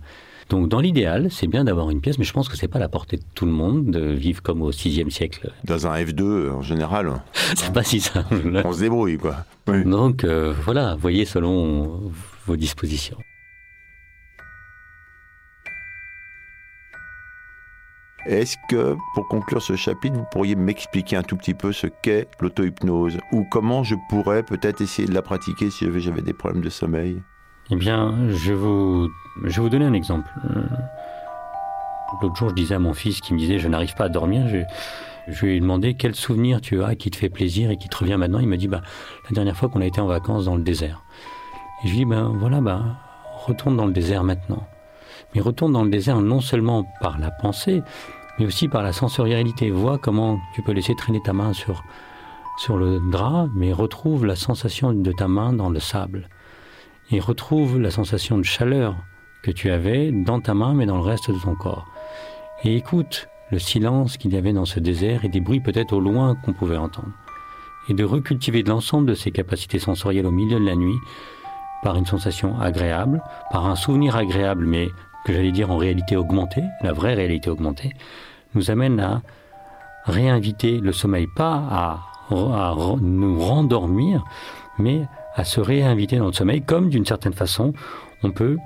Donc 0.51 0.69
dans 0.69 0.81
l'idéal, 0.81 1.29
c'est 1.31 1.47
bien 1.47 1.65
d'avoir 1.65 1.91
une 1.91 2.01
pièce, 2.01 2.19
mais 2.19 2.25
je 2.25 2.33
pense 2.33 2.49
que 2.49 2.57
c'est 2.57 2.69
pas 2.69 2.79
la 2.79 2.89
portée 2.89 3.17
de 3.17 3.25
tout 3.35 3.47
le 3.47 3.53
monde 3.53 3.91
de 3.91 4.01
vivre 4.13 4.43
comme 4.43 4.63
au 4.63 4.71
VIe 4.71 5.11
siècle. 5.11 5.51
Dans 5.65 5.87
un 5.87 5.95
F2 5.97 6.51
en 6.51 6.63
général. 6.63 7.23
c'est 7.55 7.73
pas 7.73 7.83
si 7.83 8.01
simple. 8.01 8.63
On 8.65 8.73
se 8.73 8.81
débrouille 8.81 9.19
quoi. 9.19 9.45
Donc 9.67 10.25
euh, 10.25 10.53
voilà, 10.65 10.97
voyez 11.01 11.25
selon 11.25 12.13
vos 12.47 12.57
dispositions. 12.57 13.17
Est-ce 18.27 18.57
que, 18.69 18.97
pour 19.15 19.29
conclure 19.29 19.61
ce 19.61 19.77
chapitre, 19.77 20.17
vous 20.17 20.27
pourriez 20.33 20.55
m'expliquer 20.55 21.17
un 21.17 21.23
tout 21.23 21.37
petit 21.37 21.55
peu 21.55 21.73
ce 21.73 21.87
qu'est 21.87 22.29
l'auto-hypnose 22.41 23.19
ou 23.33 23.45
comment 23.51 23.85
je 23.85 23.97
pourrais 24.09 24.43
peut-être 24.43 24.81
essayer 24.81 25.07
de 25.07 25.15
la 25.15 25.23
pratiquer 25.23 25.71
si 25.71 25.87
j'avais 26.01 26.23
des 26.23 26.33
problèmes 26.33 26.63
de 26.63 26.71
sommeil? 26.71 27.23
Eh 27.71 27.77
bien, 27.77 28.15
je 28.31 28.53
vais 28.53 28.55
vous, 28.55 29.09
je 29.45 29.61
donner 29.63 29.85
un 29.85 29.93
exemple. 29.93 30.31
Euh, 30.51 30.63
L'autre 32.23 32.37
jour, 32.37 32.49
je 32.51 32.55
disais 32.55 32.75
à 32.75 32.79
mon 32.79 32.95
fils 32.95 33.21
qui 33.21 33.35
me 33.35 33.39
disait 33.39 33.59
je 33.59 33.69
n'arrive 33.69 33.95
pas 33.95 34.05
à 34.05 34.09
dormir, 34.09 34.47
je, 34.49 35.45
lui 35.45 35.57
ai 35.57 35.61
demandé 35.61 35.95
quel 35.95 36.15
souvenir 36.15 36.61
tu 36.61 36.83
as 36.83 36.95
qui 36.95 37.11
te 37.11 37.17
fait 37.17 37.29
plaisir 37.29 37.71
et 37.71 37.77
qui 37.77 37.89
te 37.89 37.97
revient 37.97 38.17
maintenant? 38.17 38.39
Il 38.39 38.49
m'a 38.49 38.57
dit 38.57 38.69
bah, 38.69 38.83
la 39.29 39.35
dernière 39.35 39.57
fois 39.57 39.69
qu'on 39.69 39.81
a 39.81 39.87
été 39.87 40.01
en 40.01 40.07
vacances 40.07 40.45
dans 40.45 40.57
le 40.57 40.63
désert. 40.63 41.03
Et 41.83 41.89
je 41.89 41.93
lui 41.93 42.03
ai 42.03 42.05
dit 42.05 42.11
ben 42.11 42.29
voilà, 42.39 42.61
ben, 42.61 42.97
retourne 43.47 43.77
dans 43.77 43.87
le 43.87 43.93
désert 43.93 44.23
maintenant. 44.25 44.67
Mais 45.35 45.41
retourne 45.41 45.73
dans 45.73 45.85
le 45.85 45.91
désert 45.91 46.21
non 46.21 46.41
seulement 46.41 46.85
par 47.01 47.19
la 47.19 47.31
pensée, 47.31 47.83
mais 48.39 48.47
aussi 48.47 48.69
par 48.69 48.83
la 48.83 48.93
sensorialité. 48.93 49.71
Vois 49.71 49.99
comment 49.99 50.39
tu 50.55 50.63
peux 50.63 50.73
laisser 50.73 50.95
traîner 50.95 51.21
ta 51.23 51.33
main 51.33 51.53
sur, 51.53 51.85
sur 52.59 52.77
le 52.77 53.01
drap, 53.11 53.49
mais 53.55 53.73
retrouve 53.73 54.27
la 54.27 54.37
sensation 54.37 54.93
de 54.93 55.13
ta 55.13 55.29
main 55.29 55.53
dans 55.53 55.71
le 55.71 55.81
sable. 55.81 56.29
Et 57.11 57.21
retrouve 57.21 57.79
la 57.79 57.91
sensation 57.91 58.39
de 58.39 58.45
chaleur 58.45 58.97
que 59.43 59.51
tu 59.51 59.71
avais 59.71 60.11
dans 60.11 60.41
ta 60.41 60.55
main, 60.55 60.75
mais 60.75 60.87
dans 60.87 60.97
le 60.97 61.03
reste 61.03 61.31
de 61.31 61.39
ton 61.39 61.55
corps. 61.55 61.87
Et 62.65 62.77
écoute 62.77 63.29
le 63.51 63.59
silence 63.59 64.17
qu'il 64.17 64.33
y 64.33 64.37
avait 64.37 64.53
dans 64.53 64.65
ce 64.65 64.81
désert 64.81 65.25
et 65.25 65.29
des 65.29 65.41
bruits 65.41 65.61
peut-être 65.61 65.93
au 65.93 66.01
loin 66.01 66.35
qu'on 66.35 66.55
pouvait 66.55 66.77
entendre. 66.77 67.13
Et 67.89 67.95
de 67.95 68.05
recultiver 68.05 68.63
l'ensemble 68.63 69.07
de 69.07 69.15
ces 69.15 69.31
capacités 69.31 69.79
sensorielles 69.79 70.27
au 70.27 70.31
milieu 70.31 70.59
de 70.59 70.65
la 70.65 70.75
nuit 70.75 70.97
par 71.83 71.97
une 71.97 72.07
sensation 72.07 72.59
agréable, 72.59 73.23
par 73.51 73.67
un 73.67 73.77
souvenir 73.77 74.17
agréable, 74.17 74.65
mais 74.65 74.89
que 75.25 75.33
j'allais 75.33 75.53
dire 75.53 75.71
en 75.71 75.77
réalité 75.77 76.17
augmentée, 76.17 76.65
la 76.83 76.93
vraie 76.93 77.15
réalité 77.15 77.51
augmentée, 77.51 77.93
nous 78.55 78.71
amène 78.71 79.01
à 79.01 79.23
réinviter 80.05 80.79
le 80.79 80.93
sommeil, 80.93 81.27
pas 81.35 81.63
à, 81.71 82.01
à 82.31 82.75
nous 83.01 83.41
rendormir, 83.41 84.25
mais 84.79 85.03
à 85.35 85.45
se 85.45 85.61
réinviter 85.61 86.19
dans 86.19 86.27
le 86.27 86.33
sommeil, 86.33 86.63
comme 86.63 86.91
d'une 86.91 87.07
certaine 87.07 87.33
façon, 87.33 87.73
on 88.23 88.31
peut 88.31 88.59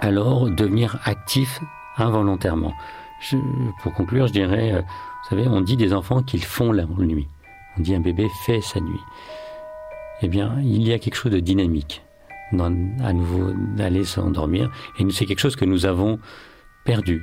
alors 0.00 0.50
devenir 0.50 0.98
actif 1.04 1.60
involontairement. 1.96 2.74
Je, 3.20 3.36
pour 3.82 3.94
conclure, 3.94 4.26
je 4.26 4.32
dirais, 4.32 4.72
euh, 4.72 4.80
vous 4.80 5.28
savez, 5.30 5.48
on 5.48 5.60
dit 5.60 5.76
des 5.76 5.92
enfants 5.92 6.22
qu'ils 6.22 6.44
font 6.44 6.72
la 6.72 6.84
nuit. 6.84 7.28
On 7.78 7.82
dit 7.82 7.94
un 7.94 8.00
bébé 8.00 8.28
fait 8.44 8.60
sa 8.60 8.80
nuit. 8.80 9.00
Eh 10.22 10.28
bien, 10.28 10.56
il 10.60 10.86
y 10.86 10.92
a 10.92 10.98
quelque 10.98 11.14
chose 11.14 11.32
de 11.32 11.40
dynamique 11.40 12.05
à 12.52 13.12
nouveau 13.12 13.52
d'aller 13.76 14.04
s'endormir. 14.04 14.70
Et 14.98 15.10
c'est 15.10 15.26
quelque 15.26 15.40
chose 15.40 15.56
que 15.56 15.64
nous 15.64 15.86
avons 15.86 16.18
perdu. 16.84 17.22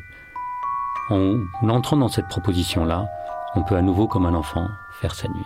En 1.10 1.40
entrant 1.70 1.98
dans 1.98 2.08
cette 2.08 2.28
proposition-là, 2.28 3.08
on 3.56 3.64
peut 3.64 3.76
à 3.76 3.82
nouveau, 3.82 4.08
comme 4.08 4.26
un 4.26 4.34
enfant, 4.34 4.68
faire 5.02 5.14
sa 5.14 5.28
nuit. 5.28 5.46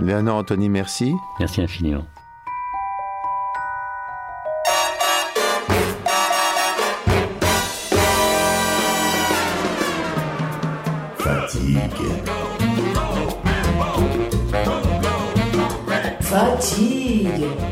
Léonard 0.00 0.36
Anthony, 0.36 0.68
merci. 0.68 1.14
Merci 1.38 1.60
infiniment. 1.62 2.04
Fatigue. 11.18 12.41
Fatigue. 16.62 17.71